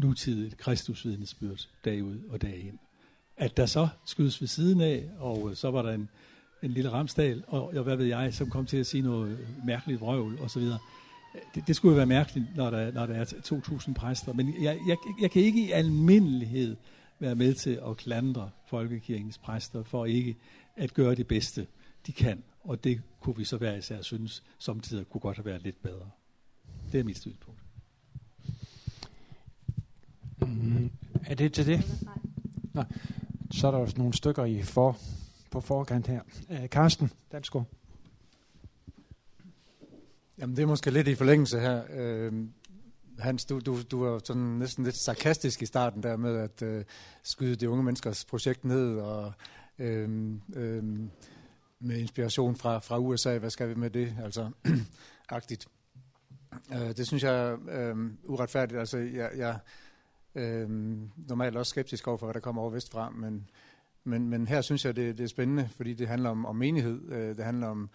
[0.00, 2.78] nutidigt kristusvidnesbyrd dag ud og dag ind.
[3.36, 6.08] At der så skydes ved siden af, og øh, så var der en
[6.62, 10.00] en lille ramsdal, og, og hvad ved jeg, som kom til at sige noget mærkeligt
[10.00, 10.78] vrøvl og så videre.
[11.54, 14.78] Det, det skulle jo være mærkeligt, når der, når der er 2.000 præster, men jeg,
[14.88, 16.76] jeg, jeg kan ikke i almindelighed
[17.18, 20.36] være med til at klandre folkekirkens præster for ikke
[20.76, 21.66] at gøre det bedste,
[22.06, 22.42] de kan.
[22.64, 26.10] Og det kunne vi så være især synes, samtidig kunne godt have været lidt bedre.
[26.92, 27.60] Det er mit synspunkt.
[30.42, 30.90] Mm,
[31.26, 31.84] er det til det?
[32.74, 32.84] Nej.
[33.50, 34.98] Så er der også nogle stykker i for
[35.50, 36.20] på forkant her.
[36.50, 37.62] Øh, Karsten, Dansko.
[40.38, 41.82] Jamen, det er måske lidt i forlængelse her.
[41.92, 42.32] Øh,
[43.18, 46.84] Hans, du, du, du var sådan næsten lidt sarkastisk i starten der med at øh,
[47.22, 49.32] skyde de unge menneskers projekt ned og
[49.78, 50.08] øh,
[50.56, 50.84] øh,
[51.80, 53.38] med inspiration fra, fra USA.
[53.38, 54.16] Hvad skal vi med det?
[54.24, 54.50] Altså,
[55.28, 55.66] agtigt.
[56.72, 58.80] Øh, det synes jeg er øh, uretfærdigt.
[58.80, 59.58] Altså, jeg, jeg
[60.34, 60.68] øh,
[61.28, 63.50] normalt også skeptisk over for, hvad der kommer over vestfra, men
[64.04, 67.12] men, men her synes jeg, det, det er spændende, fordi det handler om, om menighed.
[67.12, 67.90] Øh, det handler om,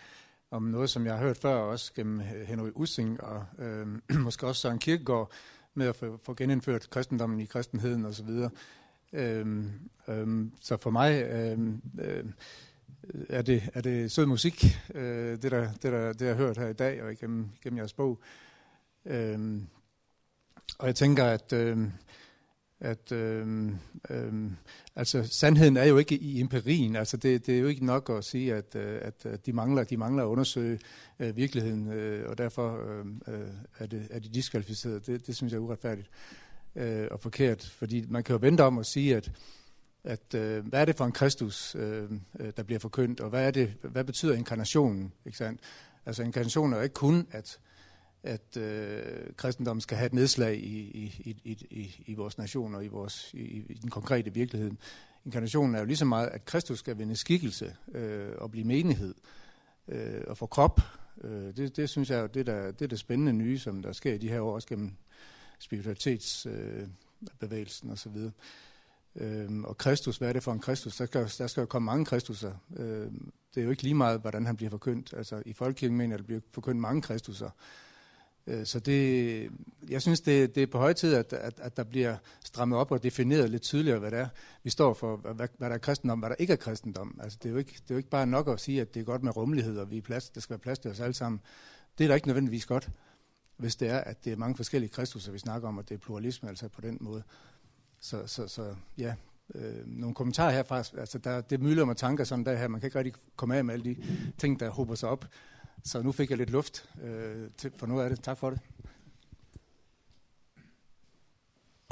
[0.51, 3.87] om noget, som jeg har hørt før, også gennem Henry Ussing og øh,
[4.25, 5.31] måske også Søren Kierkegaard,
[5.73, 8.29] med at få, få genindført kristendommen i kristenheden osv.
[9.13, 9.65] Øh,
[10.07, 11.59] øh, så for mig øh,
[11.99, 12.25] øh,
[13.29, 16.57] er, det, er det sød musik, øh, det, der, det, der, det jeg har hørt
[16.57, 18.19] her i dag og igennem, igennem jeres bog.
[19.05, 19.67] Øhm,
[20.79, 21.77] og jeg tænker, at, Øh,
[22.79, 23.71] at øh,
[24.09, 24.51] øh,
[24.95, 26.95] altså, sandheden er jo ikke i empirien.
[26.95, 29.97] Altså, det, det er jo ikke nok at sige, at, øh, at de, mangler, de
[29.97, 30.79] mangler at undersøge
[31.19, 33.47] øh, virkeligheden, øh, og derfor øhm, øh,
[33.79, 34.99] er, det, er de diskvalificerede.
[34.99, 36.09] Det, det synes jeg er uretfærdigt
[36.75, 39.31] øh, og forkert, fordi man kan jo vente om at sige, at
[40.05, 43.47] at øh, hvad er det for en Kristus, øh, øh der bliver forkyndt, og hvad,
[43.47, 45.13] er det, hvad betyder inkarnationen?
[45.25, 45.61] Ikke sandt?
[46.05, 47.59] Altså inkarnationen er jo ikke kun, at,
[48.25, 52.85] at øh, kristendommen skal have et nedslag i, i, i, i, i vores nation og
[52.85, 54.71] i, vores, i, i den konkrete virkelighed.
[55.25, 59.15] Inkarnationen er jo lige så meget, at Kristus skal vende skikkelse øh, og blive menighed
[59.87, 60.81] øh, og få krop.
[61.23, 63.91] Øh, det, det synes jeg er det, der, det er det spændende nye, som der
[63.91, 64.91] sker i de her år, også gennem
[65.59, 68.17] spiritualitetsbevægelsen øh, osv.
[69.15, 70.95] Øhm, og Kristus, hvad er det for en Kristus?
[70.95, 72.53] Der skal, der skal jo komme mange Kristuser.
[72.77, 75.13] Øhm, det er jo ikke lige meget, hvordan han bliver forkyndt.
[75.17, 77.49] Altså i folkekirken mener jeg, at der bliver forkyndt mange Kristuser.
[78.47, 79.49] Øh, så det,
[79.89, 82.91] jeg synes, det, det er på høj tid, at, at, at der bliver strammet op
[82.91, 84.27] og defineret lidt tydeligere, hvad det er,
[84.63, 87.19] vi står for, hvad, hvad der er kristendom, hvad der ikke er kristendom.
[87.23, 88.99] Altså, det, er jo ikke, det er jo ikke bare nok at sige, at det
[88.99, 91.13] er godt med rummelighed, og vi er plads, der skal være plads til os alle
[91.13, 91.41] sammen.
[91.97, 92.89] Det er da ikke nødvendigvis godt,
[93.57, 95.99] hvis det er, at det er mange forskellige kristuser, vi snakker om, og det er
[95.99, 97.23] pluralisme, altså på den måde.
[97.99, 99.15] Så, så, så ja,
[99.55, 100.77] øh, nogle kommentarer herfra.
[100.77, 102.67] Altså, der, det mylder med tanker sådan der her.
[102.67, 103.95] Man kan ikke rigtig komme af med alle de
[104.37, 105.25] ting, der hober sig op.
[105.83, 108.23] Så nu fik jeg lidt luft øh, til, for noget af det.
[108.23, 108.59] Tak for det.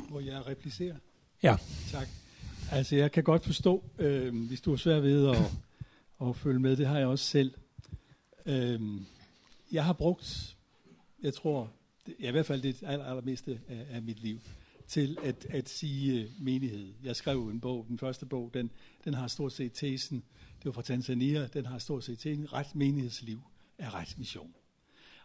[0.10, 0.96] Må jeg replicere?
[1.44, 1.58] Ja.
[1.92, 2.08] Tak.
[2.72, 5.52] Altså, jeg kan godt forstå, øh, hvis du er svær ved at,
[6.28, 6.76] at følge med.
[6.76, 7.54] Det har jeg også selv.
[8.46, 8.82] Øh,
[9.72, 10.58] jeg har brugt,
[11.22, 11.72] jeg tror,
[12.06, 14.40] det, ja, i hvert fald det aller, allermeste af, af mit liv,
[14.88, 16.94] til at, at sige menighed.
[17.04, 18.70] Jeg skrev en bog, den første bog, den,
[19.06, 20.24] den har stort set tesen,
[20.58, 23.42] det var fra Tanzania, den har stort set tesen, ret menighedsliv
[23.78, 24.56] er retsmission.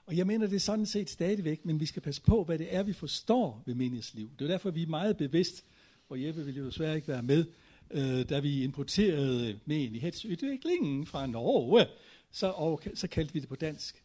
[0.07, 2.74] Og jeg mener det er sådan set stadigvæk, men vi skal passe på, hvad det
[2.74, 4.30] er, vi forstår ved menighedsliv.
[4.38, 5.64] Det er derfor, vi er meget bevidst,
[6.09, 7.46] og Jeppe ville jo desværre ikke være med,
[7.90, 11.86] øh, da vi importerede menighedsudviklingen fra Norge,
[12.30, 14.05] så, og, så kaldte vi det på dansk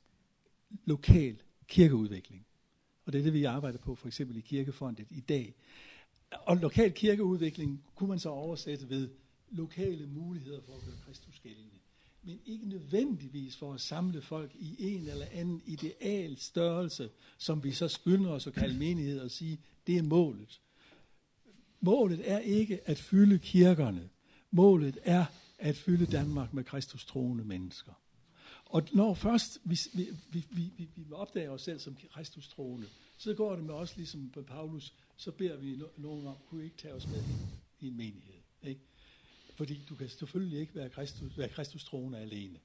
[0.86, 2.46] lokal kirkeudvikling.
[3.06, 5.56] Og det er det, vi arbejder på, for eksempel i Kirkefondet i dag.
[6.32, 9.10] Og lokal kirkeudvikling kunne man så oversætte ved
[9.50, 11.83] lokale muligheder for at gøre Kristus gældende.
[12.24, 17.72] Men ikke nødvendigvis for at samle folk i en eller anden ideal størrelse, som vi
[17.72, 20.62] så skynder os at kalde menighed og sige, det er målet.
[21.82, 24.10] Målet er ikke at fylde kirkerne.
[24.52, 25.26] Målet er
[25.60, 27.94] at fylde Danmark med Kristus troende mennesker.
[28.66, 33.34] Og når først vi, vi, vi, vi, vi opdager os selv som Kristus troende, så
[33.34, 36.78] går det med os ligesom på Paulus, så beder vi nogen om, kunne I ikke
[36.78, 37.24] tage os med
[37.80, 38.34] i en menighed?
[38.64, 38.82] Ikke?
[39.56, 42.60] Fordi du kan selvfølgelig ikke være Kristus, være Kristus troende alene.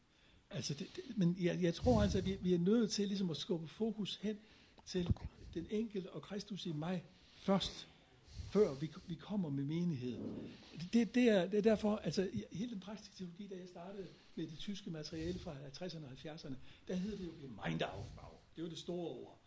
[0.51, 3.31] Altså det, det, men jeg, jeg tror altså, at vi, vi er nødt til ligesom
[3.31, 4.39] at skubbe fokus hen
[4.87, 5.15] til
[5.55, 7.89] den enkelte og Kristus i mig først,
[8.51, 10.51] før vi, vi kommer med menigheden.
[10.93, 14.47] Det, det, er, det er derfor, altså hele den praktiske teologi, da jeg startede med
[14.47, 16.55] det tyske materiale fra 60'erne og 70'erne,
[16.89, 18.31] der hed det jo Gemeindeaufbau.
[18.57, 19.39] Det var det store ord.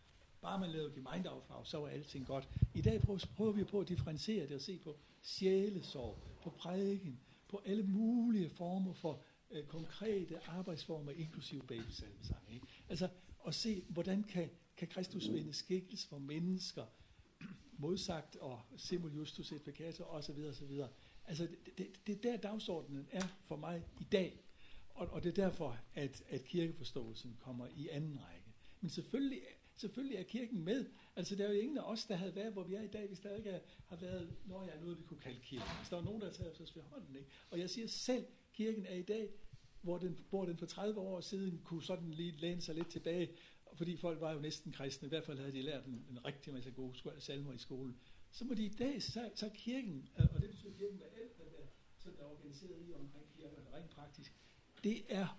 [0.42, 2.48] Bare man lavede Gemeindeaufbau, så var alting godt.
[2.74, 3.02] I dag
[3.36, 7.18] prøver vi på at differentiere det og se på sjælesorg, på prædiken,
[7.52, 12.42] på alle mulige former for øh, konkrete arbejdsformer, inklusive babysalmesang.
[12.52, 12.66] Ikke?
[12.88, 13.08] Altså
[13.46, 16.86] at se, hvordan kan, kan Kristus vende skikkelse for mennesker,
[17.78, 20.38] modsagt og simul justus et peccator osv.
[20.50, 20.80] osv.
[21.26, 24.44] Altså det, det, det er der dagsordenen er for mig i dag.
[24.94, 28.46] Og, og det er derfor, at, at kirkeforståelsen kommer i anden række.
[28.80, 29.40] Men selvfølgelig,
[29.82, 30.80] selvfølgelig er kirken med.
[31.16, 33.06] Altså der er jo ingen af os, der havde været, hvor vi er i dag,
[33.06, 35.68] hvis der ikke har været, når jeg er noget, vi kunne kalde kirken.
[35.80, 37.16] Hvis der er nogen, der har taget os ved hånden.
[37.16, 37.28] Ikke?
[37.50, 39.28] Og jeg siger selv, kirken er i dag,
[39.82, 43.30] hvor den, hvor den for 30 år siden kunne sådan lige læne sig lidt tilbage,
[43.74, 46.52] fordi folk var jo næsten kristne, i hvert fald havde de lært en, en rigtig
[46.52, 47.96] masse gode salmer i skolen.
[48.32, 51.44] Så må de i dag, så, så kirken, og det betyder kirken, der alt, der,
[51.44, 51.66] der,
[51.98, 54.32] sådan er organiseret i omkring kirken, rent praktisk,
[54.84, 55.38] det er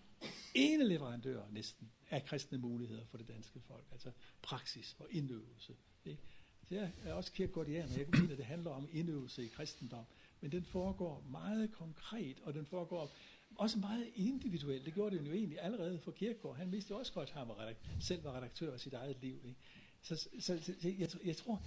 [0.56, 4.12] ene leverandør næsten af kristne muligheder for det danske folk, altså
[4.42, 5.74] praksis og indøvelse.
[6.06, 6.22] Ikke?
[6.70, 10.06] Det er også kirkegårdianer, jeg mener, det handler om indøvelse i kristendom,
[10.42, 13.12] men den foregår meget konkret, og den foregår
[13.56, 14.86] også meget individuelt.
[14.86, 16.58] Det gjorde det jo egentlig allerede for Kirkegaard.
[16.58, 19.18] Han vidste jo også godt, at han var redaktør, selv var redaktør af sit eget
[19.22, 19.42] liv.
[19.46, 19.60] Ikke?
[20.02, 21.62] Så, så, så jeg, jeg tror,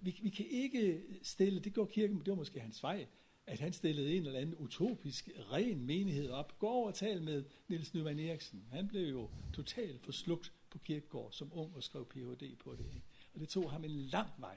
[0.00, 3.06] vi, vi kan ikke stille, det går kirken, det var måske hans vej,
[3.48, 6.58] at han stillede en eller anden utopisk ren menighed op.
[6.58, 8.64] Gå over og tal med Niels Nyman Eriksen.
[8.72, 12.56] Han blev jo totalt forslugt på kirkegård som ung og skrev Ph.D.
[12.64, 12.86] på det.
[12.94, 13.06] Ikke?
[13.34, 14.56] Og det tog ham en lang vej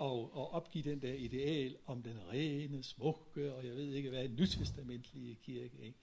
[0.00, 4.28] at, at opgive den der ideal om den rene, smukke, og jeg ved ikke hvad,
[4.28, 5.78] nytestamentlige kirke.
[5.82, 5.98] Ikke?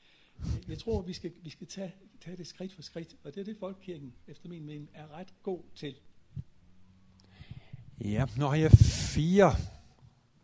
[0.67, 3.45] Jeg tror, vi skal, vi skal tage, tage det skridt for skridt, og det er
[3.45, 5.95] det, Folkekirken, efter min mening, er ret god til.
[8.01, 8.71] Ja, nu har jeg
[9.15, 9.55] fire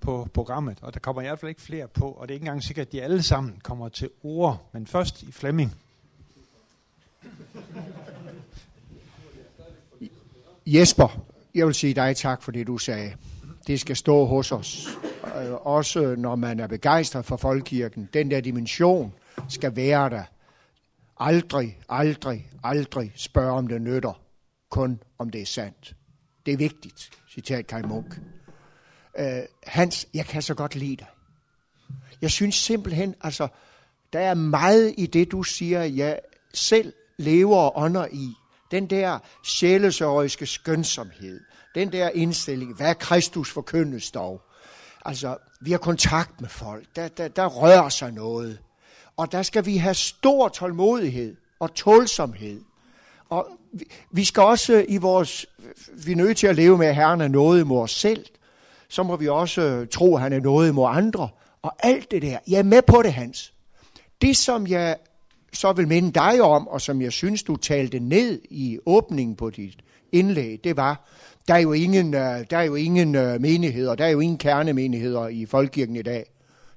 [0.08, 2.44] på programmet, og der kommer i hvert fald ikke flere på, og det er ikke
[2.44, 5.76] engang sikkert, at de alle sammen kommer til ord, men først i Flemming.
[10.66, 11.22] Jesper,
[11.56, 13.14] jeg vil sige dig tak for det, du sagde.
[13.68, 14.88] Det skal stå hos os.
[15.42, 18.10] Øh, også når man er begejstret for folkekirken.
[18.14, 19.14] Den der dimension
[19.50, 20.24] skal være der.
[21.18, 24.22] Aldrig, aldrig, aldrig spørg om det nytter.
[24.70, 25.96] Kun om det er sandt.
[26.46, 28.20] Det er vigtigt, citat Kai Munk
[29.20, 31.08] øh, Hans, jeg kan så godt lide dig.
[32.22, 33.48] Jeg synes simpelthen, altså,
[34.14, 36.20] der er meget i det, du siger, jeg
[36.54, 38.34] selv lever og ånder i.
[38.72, 41.42] Den der sjælesøjske skønsomhed.
[41.76, 42.76] Den der indstilling.
[42.76, 44.42] Hvad Kristus forkyndes dog?
[45.06, 46.86] Altså, vi har kontakt med folk.
[46.96, 48.60] Der, der, der rører sig noget.
[49.18, 52.62] Og der skal vi have stor tålmodighed og tålsomhed.
[53.30, 55.46] Og vi, vi skal også i vores...
[56.06, 58.26] Vi er nødt til at leve med, at Herren er noget imod os selv.
[58.90, 61.30] Så må vi også øh, tro, at han er noget imod andre.
[61.62, 62.38] Og alt det der.
[62.48, 63.54] Jeg er med på det, Hans.
[64.22, 64.96] Det, som jeg
[65.54, 69.50] så vil minde dig om, og som jeg synes, du talte ned i åbningen på
[69.50, 69.76] dit
[70.12, 71.08] indlæg, det var,
[71.48, 74.38] der er jo ingen, øh, der er jo ingen øh, menigheder, der er jo ingen
[74.38, 76.26] kernemenigheder i Folkekirken i dag.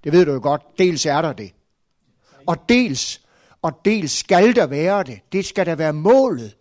[0.05, 0.63] Det ved du jo godt.
[0.79, 1.53] Dels er der det.
[2.47, 3.21] Og dels,
[3.63, 5.21] og dels skal der være det.
[5.33, 6.57] Det skal der være målet.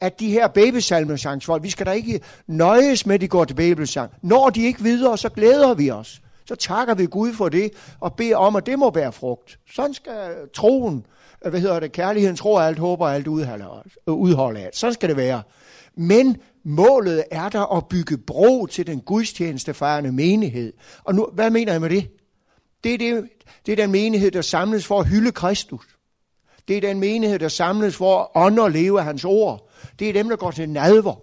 [0.00, 4.10] At de her babysalmesangsfolk, vi skal da ikke nøjes med, at de går til babelsang.
[4.22, 6.20] Når de ikke videre, så glæder vi os.
[6.44, 7.70] Så takker vi Gud for det,
[8.00, 9.58] og beder om, at det må være frugt.
[9.70, 11.06] Sådan skal troen,
[11.44, 13.82] øh, hvad hedder det, kærligheden tror alt, håber alt, udholder
[14.56, 14.66] alt.
[14.66, 15.42] Øh, Sådan skal det være.
[15.94, 20.72] Men målet er der at bygge bro til den gudstjenestefejrende menighed.
[21.04, 22.08] Og nu, hvad mener jeg med det?
[22.84, 23.28] Det er, det,
[23.66, 25.84] det er den menighed, der samles for at hylde Kristus.
[26.70, 29.68] Det er den menighed, der samles for at ånde og leve af hans ord.
[29.98, 31.14] Det er dem, der går til nadver.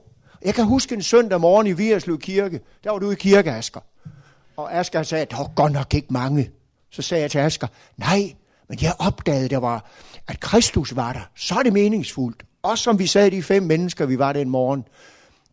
[0.46, 2.60] Jeg kan huske en søndag morgen i Vierslev Kirke.
[2.84, 3.82] Der var du i kirke, Asger.
[4.58, 6.52] Og Asger sagde, at der var godt nok ikke mange.
[6.92, 7.68] Så sagde jeg til Asger,
[7.98, 8.34] nej,
[8.70, 9.92] men jeg opdagede, der var,
[10.28, 11.30] at Kristus var der.
[11.36, 12.44] Så er det meningsfuldt.
[12.64, 14.84] Også som vi sagde, de fem mennesker, vi var den morgen.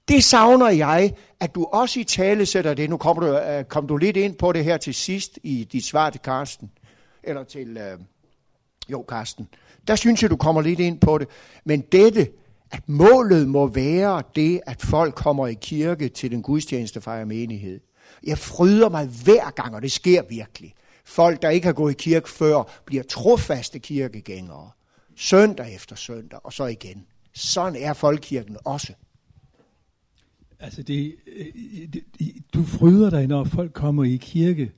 [0.09, 2.91] Det savner jeg, at du også i tale sætter det.
[2.91, 5.85] Nu kommer du, øh, kom du lidt ind på det her til sidst i dit
[5.85, 6.71] svar til Karsten.
[7.23, 7.99] Eller til, øh,
[8.89, 9.49] jo Karsten.
[9.89, 11.29] Der synes jeg, du kommer lidt ind på det.
[11.65, 12.29] Men dette,
[12.71, 17.81] at målet må være det, at folk kommer i kirke til den gudstjenestefejre menighed.
[18.27, 20.75] Jeg fryder mig hver gang, og det sker virkelig.
[21.05, 24.71] Folk, der ikke har gået i kirke før, bliver trofaste kirkegængere.
[25.17, 27.07] Søndag efter søndag, og så igen.
[27.35, 28.93] Sådan er folkekirken også.
[30.61, 31.47] Altså, det, øh,
[31.93, 32.05] det,
[32.55, 34.73] du fryder dig, når folk kommer i kirke.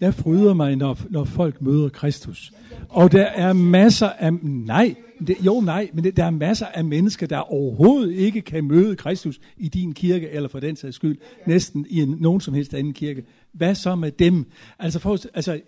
[0.00, 2.52] Jeg fryder mig, når, når folk møder Kristus.
[2.88, 4.32] Og der er masser af...
[4.42, 4.94] Nej,
[5.26, 8.96] det, jo nej, men det, der er masser af mennesker, der overhovedet ikke kan møde
[8.96, 12.74] Kristus i din kirke, eller for den sags skyld, næsten i en, nogen som helst
[12.74, 13.24] anden kirke.
[13.52, 14.46] Hvad så med dem?
[14.78, 15.60] Altså, for, altså,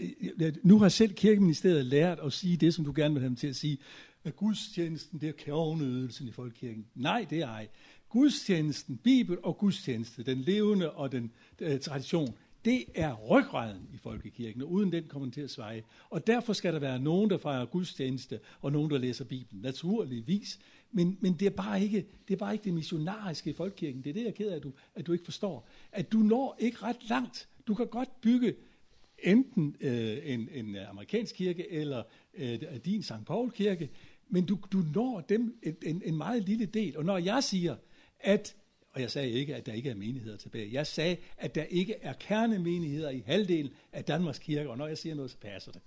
[0.63, 3.47] nu har selv kirkeministeriet lært at sige det, som du gerne vil have dem til
[3.47, 3.79] at sige,
[4.25, 6.85] at gudstjenesten, det er kerneødelsen i folkekirken.
[6.95, 7.69] Nej, det er ej.
[8.09, 12.35] Gudstjenesten, Bibel og gudstjeneste, den levende og den øh, tradition,
[12.65, 15.83] det er ryggraden i folkekirken, og uden den kommer den til at sveje.
[16.11, 20.59] Og derfor skal der være nogen, der fejrer gudstjeneste, og nogen, der læser Bibelen, naturligvis.
[20.93, 24.03] Men, men det, er bare ikke, det er bare ikke det missionariske i folkekirken.
[24.03, 25.69] Det er det, jeg er ked af, at du, at du ikke forstår.
[25.93, 27.49] At du når ikke ret langt.
[27.67, 28.55] Du kan godt bygge
[29.19, 32.03] enten øh, en, en amerikansk kirke, eller
[32.35, 33.25] øh, din St.
[33.27, 33.91] Paul kirke,
[34.29, 36.97] men du, du når dem en, en, en meget lille del.
[36.97, 37.77] Og når jeg siger,
[38.21, 38.57] at
[38.93, 40.69] og jeg sagde ikke, at der ikke er menigheder tilbage.
[40.73, 44.99] Jeg sagde, at der ikke er kernemenigheder i halvdelen af Danmarks kirke, og når jeg
[44.99, 45.81] siger noget, så passer det.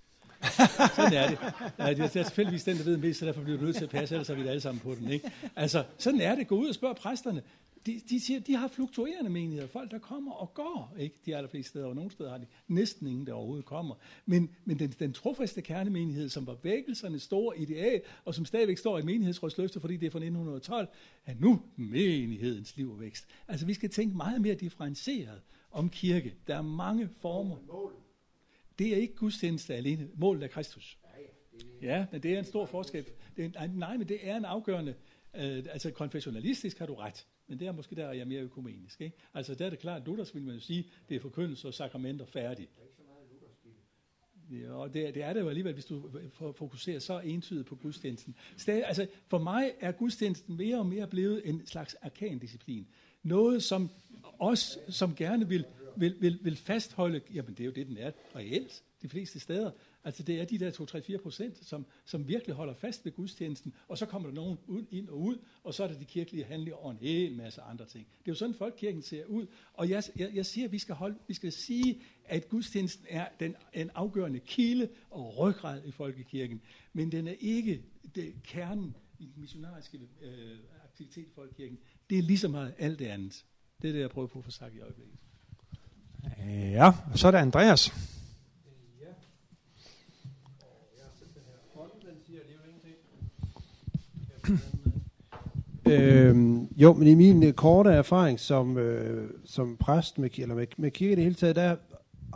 [0.96, 1.98] sådan er det.
[1.98, 4.16] Det er selvfølgelig den, der ved mest, så derfor bliver du nødt til at passe,
[4.16, 5.12] ellers er vi alle sammen på den.
[5.12, 5.32] Ikke?
[5.56, 6.48] Altså, sådan er det.
[6.48, 7.42] Gå ud og spørg præsterne
[7.86, 9.68] de, de siger, de har fluktuerende menigheder.
[9.68, 10.96] Folk, der kommer og går.
[11.00, 11.16] Ikke?
[11.26, 13.96] De allerfleste steder, og nogle steder har de næsten ingen, der overhovedet kommer.
[14.26, 19.00] Men, men den, den trofaste kernemenighed, som var vækkelsernes store ideal, og som stadigvæk står
[19.00, 20.88] i menighedsrådsløfter, fordi det er fra 1912,
[21.26, 23.28] er nu menighedens liv og vækst.
[23.48, 26.36] Altså, vi skal tænke meget mere differentieret om kirke.
[26.48, 27.56] Der er mange former.
[28.80, 30.08] Det er ikke gudstjeneste alene.
[30.16, 30.98] Målet er Kristus.
[31.82, 33.06] Ja, men det er en stor forskel.
[33.38, 34.96] Det er, nej, men det er en afgørende...
[35.36, 37.26] Øh, altså konfessionalistisk har du ret.
[37.48, 39.02] Men det er måske der, jeg er mere økumenisk.
[39.02, 39.18] Ikke?
[39.34, 41.74] Altså der er det klart, at Luthers vil man jo sige, det er forkyndelse og
[41.74, 42.72] sakramenter færdigt.
[44.52, 46.10] Ja, og det, det er det jo alligevel, hvis du
[46.56, 48.36] fokuserer så entydigt på gudstjenesten.
[48.58, 52.88] Stadig, altså, for mig er gudstjenesten mere og mere blevet en slags arkandisciplin.
[53.24, 53.90] Noget, som
[54.40, 55.66] os, som gerne vil
[55.96, 59.72] vil, vil, vil fastholde, jamen det er jo det, den er reelt de fleste steder.
[60.06, 60.72] Altså det er de der
[61.18, 64.86] 2-3-4 procent, som, som virkelig holder fast ved gudstjenesten, og så kommer der nogen ud,
[64.92, 67.86] ind og ud, og så er der de kirkelige handlinger og en hel masse andre
[67.86, 68.06] ting.
[68.20, 70.96] Det er jo sådan, folkekirken ser ud, og jeg, jeg, jeg siger, at vi skal,
[70.96, 76.62] holde, vi skal sige, at gudstjenesten er den, en afgørende kilde og ryggrad i folkekirken,
[76.94, 77.84] men den er ikke
[78.16, 81.78] det, kernen i den missionariske øh, aktivitet i folkekirken.
[82.10, 83.46] Det er lige så meget alt det andet.
[83.82, 85.16] Det er det, jeg prøver på at få sagt i øjeblikket.
[86.48, 87.92] Ja, så er der Andreas.
[95.88, 100.68] Øhm, jo, men i min øh, korte erfaring som, øh, som præst med, eller med,
[100.78, 101.76] med kirke i det hele taget, der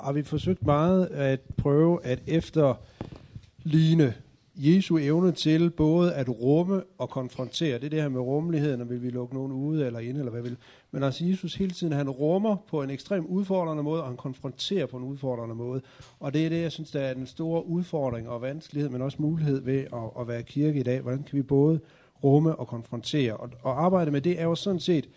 [0.03, 4.13] har vi forsøgt meget at prøve at efterligne
[4.59, 7.75] Jesu evne til både at rumme og konfrontere.
[7.75, 10.31] Det er det her med rummeligheden, og vil vi lukke nogen ude eller ind, eller
[10.31, 10.57] hvad vil.
[10.91, 14.85] Men altså Jesus hele tiden, han rummer på en ekstrem udfordrende måde, og han konfronterer
[14.85, 15.81] på en udfordrende måde.
[16.19, 19.17] Og det er det, jeg synes, der er den store udfordring og vanskelighed, men også
[19.21, 21.01] mulighed ved at, at være kirke i dag.
[21.01, 21.79] Hvordan kan vi både
[22.23, 23.37] rumme og konfrontere?
[23.37, 25.09] Og, og arbejde med det er jo sådan set,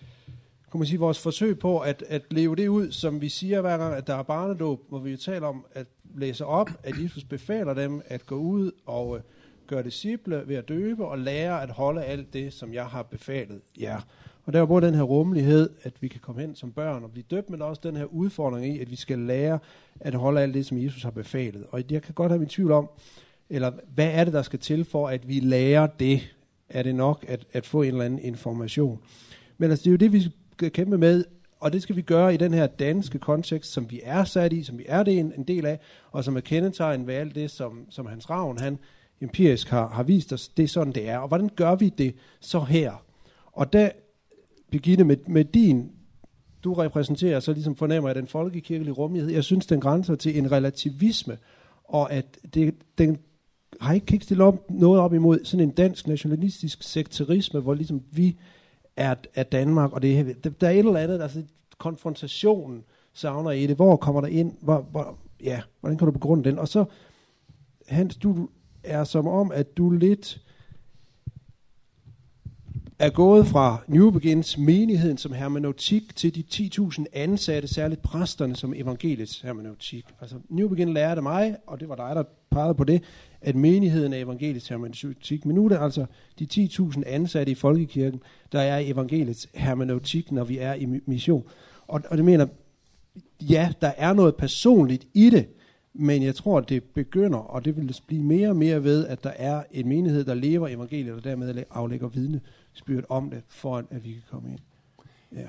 [0.70, 3.78] kan man sige, vores forsøg på at, at leve det ud, som vi siger hver
[3.78, 7.24] gang, at der er barnedåb, hvor vi jo taler om at læse op, at Jesus
[7.24, 9.22] befaler dem at gå ud og øh,
[9.66, 13.60] gøre disciple ved at døbe og lære at holde alt det, som jeg har befalet
[13.80, 14.00] jer.
[14.44, 17.10] Og der er både den her rummelighed, at vi kan komme hen som børn og
[17.10, 19.58] blive døbt, men også den her udfordring i, at vi skal lære
[20.00, 21.66] at holde alt det, som Jesus har befalet.
[21.70, 22.90] Og jeg kan godt have min tvivl om,
[23.50, 26.34] eller hvad er det, der skal til for, at vi lærer det?
[26.68, 28.98] Er det nok at, at få en eller anden information?
[29.58, 30.30] Men altså, det er jo det, vi
[30.60, 31.24] skal kæmpe med,
[31.60, 34.62] og det skal vi gøre i den her danske kontekst, som vi er sat i,
[34.62, 35.80] som vi er det en, en del af,
[36.12, 38.78] og som er kendetegnet ved alt det, som, som Hans Ravn, han
[39.20, 41.18] empirisk har, har vist os, det er sådan, det er.
[41.18, 43.04] Og hvordan gør vi det så her?
[43.46, 43.90] Og der,
[44.70, 45.90] Birgitte, med, med din,
[46.64, 49.32] du repræsenterer, så ligesom fornemmer jeg den folkekirkelige rummelighed.
[49.32, 51.38] Jeg synes, den grænser til en relativisme,
[51.84, 53.18] og at det, den
[53.80, 58.02] har ikke kigget stillet op, noget op imod sådan en dansk nationalistisk sekterisme, hvor ligesom
[58.10, 58.36] vi
[58.96, 61.42] er, er Danmark, og det, der, der er et eller andet, altså
[61.78, 63.76] konfrontationen savner i det.
[63.76, 64.52] Hvor kommer der ind?
[64.60, 66.58] Hvor, hvor, ja, hvordan kan du begrunde den?
[66.58, 66.84] Og så,
[67.88, 68.48] Hans, du
[68.84, 70.40] er som om, at du lidt
[73.00, 76.44] er gået fra New Begins menigheden som hermeneutik til de
[76.78, 80.06] 10.000 ansatte, særligt præsterne som evangeliets hermeneutik.
[80.20, 83.02] Altså New Begin lærte mig, og det var dig, der pegede på det,
[83.40, 85.46] at menigheden er evangeliets hermeneutik.
[85.46, 86.06] Men nu er det altså
[86.38, 88.22] de 10.000 ansatte i folkekirken,
[88.52, 91.44] der er evangeliets hermeneutik, når vi er i mission.
[91.88, 92.46] Og, og det mener,
[93.40, 95.46] ja, der er noget personligt i det,
[95.94, 99.24] men jeg tror, at det begynder, og det vil blive mere og mere ved, at
[99.24, 104.04] der er en menighed, der lever evangeliet, og dermed aflægger vidnesbyrd om det, for at
[104.04, 104.60] vi kan komme ind.
[105.32, 105.48] Ja.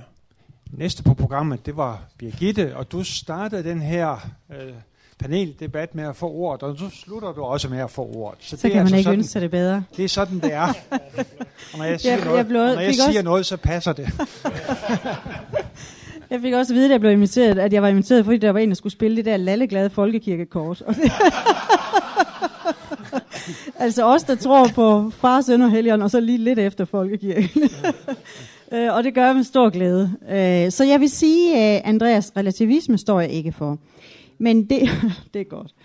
[0.71, 4.73] Næste på programmet, det var Birgitte, og du startede den her øh,
[5.19, 8.39] paneldebat med at få ordet, og så slutter du også med at få ordet.
[8.43, 9.83] Så, så det kan man altså ikke sådan, ønske sig det bedre.
[9.97, 10.67] Det er sådan, det er.
[11.73, 13.21] og når jeg siger, jeg, noget, jeg blev, når jeg siger også...
[13.21, 14.07] noget, så passer det.
[16.31, 18.49] Jeg fik også at vide, at jeg blev inviteret, at jeg var inviteret, fordi der
[18.49, 20.81] var en, der skulle spille det der lalleglade folkekirkekort.
[23.79, 27.69] altså os, der tror på far, søn og helgen, og så lige lidt efter folkekirken.
[28.73, 30.11] Øh, og det gør jeg med stor glæde.
[30.29, 33.77] Øh, så jeg vil sige, at Andreas, relativisme står jeg ikke for.
[34.37, 34.89] Men det,
[35.33, 35.75] det er godt.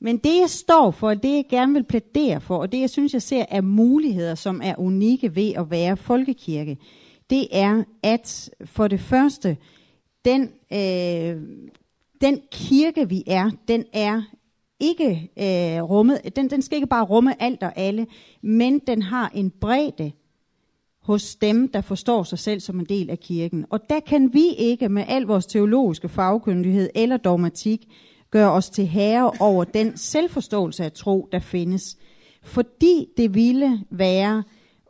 [0.00, 3.12] Men det jeg står for, det jeg gerne vil plædere for, og det jeg synes,
[3.12, 6.78] jeg ser er muligheder, som er unikke ved at være folkekirke,
[7.30, 9.56] det er, at for det første,
[10.24, 10.42] den,
[10.72, 11.42] øh,
[12.20, 14.22] den kirke, vi er, den er
[14.80, 18.06] ikke øh, rummet, den, den skal ikke bare rumme alt og alle,
[18.42, 20.12] men den har en bredde
[21.02, 23.66] hos dem, der forstår sig selv som en del af kirken.
[23.70, 27.88] Og der kan vi ikke med al vores teologiske fagkyndighed eller dogmatik
[28.30, 31.96] gøre os til herre over den selvforståelse af tro, der findes.
[32.42, 34.42] Fordi det ville være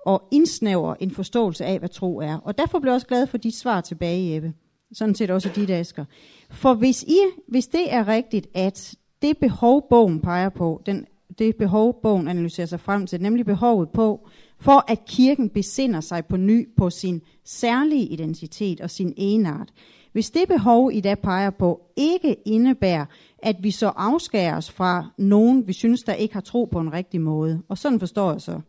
[0.07, 2.37] at indsnævre en forståelse af, hvad tro er.
[2.37, 4.53] Og derfor blev jeg også glad for dit svar tilbage, Jeppe
[4.93, 6.05] sådan set også dit Asger.
[6.51, 7.19] For hvis, I,
[7.49, 11.07] hvis det er rigtigt, at det behov, bogen peger på, den,
[11.39, 14.29] det behov, bogen analyserer sig frem til, nemlig behovet på,
[14.61, 19.73] for at kirken besinder sig på ny på sin særlige identitet og sin enart.
[20.13, 23.05] Hvis det behov, I da peger på, ikke indebærer,
[23.39, 26.93] at vi så afskærer os fra nogen, vi synes, der ikke har tro på en
[26.93, 28.61] rigtig måde, og sådan forstår jeg så,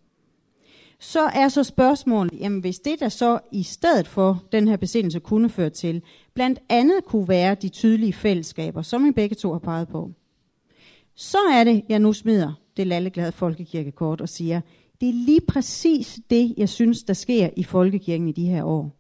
[1.04, 5.20] så er så spørgsmålet, jamen hvis det der så i stedet for den her besindelse
[5.20, 6.02] kunne føre til,
[6.34, 10.12] blandt andet kunne være de tydelige fællesskaber, som I begge to har peget på,
[11.16, 14.62] så er det, jeg nu smider det lalleglade folkekirkekort og siger,
[15.02, 18.96] det er lige præcis det, jeg synes, der sker i folkekirken i de her år.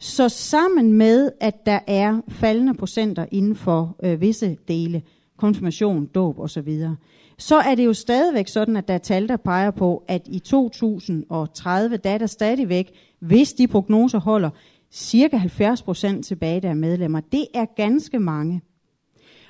[0.00, 5.02] Så sammen med, at der er faldende procenter inden for øh, visse dele,
[5.36, 6.78] konfirmation, dåb osv.,
[7.38, 10.38] så er det jo stadigvæk sådan, at der er tal, der peger på, at i
[10.38, 14.50] 2030, der er der stadigvæk, hvis de prognoser holder,
[14.92, 17.20] cirka 70 procent tilbage, der er medlemmer.
[17.20, 18.62] Det er ganske mange.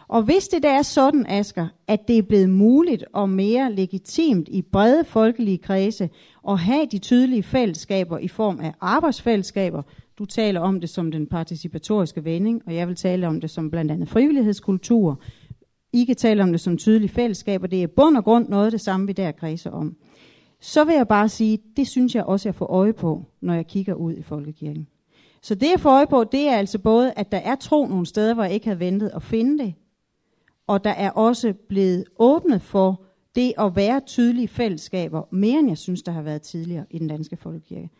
[0.08, 4.48] Og hvis det der er sådan, Asker, at det er blevet muligt og mere legitimt
[4.48, 6.10] i brede folkelige kredse
[6.48, 9.82] at have de tydelige fællesskaber i form af arbejdsfællesskaber,
[10.18, 13.70] du taler om det som den participatoriske vending, og jeg vil tale om det som
[13.70, 15.20] blandt andet frivillighedskultur.
[15.92, 17.66] I kan tale om det som tydelige fællesskaber.
[17.66, 19.96] Det er bund og grund noget af det samme, vi der kredser om.
[20.60, 23.66] Så vil jeg bare sige, det synes jeg også, jeg får øje på, når jeg
[23.66, 24.88] kigger ud i folkekirken.
[25.42, 28.06] Så det jeg får øje på, det er altså både, at der er tro nogle
[28.06, 29.74] steder, hvor jeg ikke havde ventet at finde det,
[30.66, 33.02] og der er også blevet åbnet for
[33.34, 37.08] det at være tydelige fællesskaber, mere end jeg synes, der har været tidligere i den
[37.08, 37.90] danske folkekirke.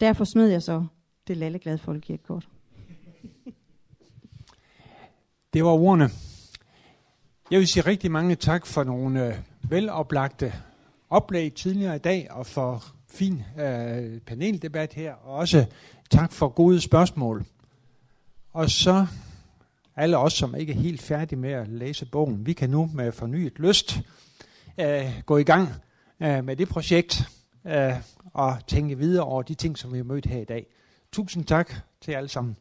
[0.00, 0.84] Derfor smed jeg så
[1.28, 2.48] det lalleglade folkekirkekort.
[5.52, 6.08] Det var ordene.
[7.52, 10.52] Jeg vil sige rigtig mange tak for nogle øh, veloplagte
[11.10, 15.64] oplæg tidligere i dag, og for fin øh, paneldebat her, og også
[16.10, 17.44] tak for gode spørgsmål.
[18.52, 19.06] Og så
[19.96, 23.12] alle os, som ikke er helt færdige med at læse bogen, vi kan nu med
[23.12, 24.00] fornyet lyst
[24.80, 25.68] øh, gå i gang
[26.20, 27.28] øh, med det projekt
[27.64, 27.92] øh,
[28.32, 30.66] og tænke videre over de ting, som vi har mødt her i dag.
[31.12, 32.56] Tusind tak til jer alle sammen.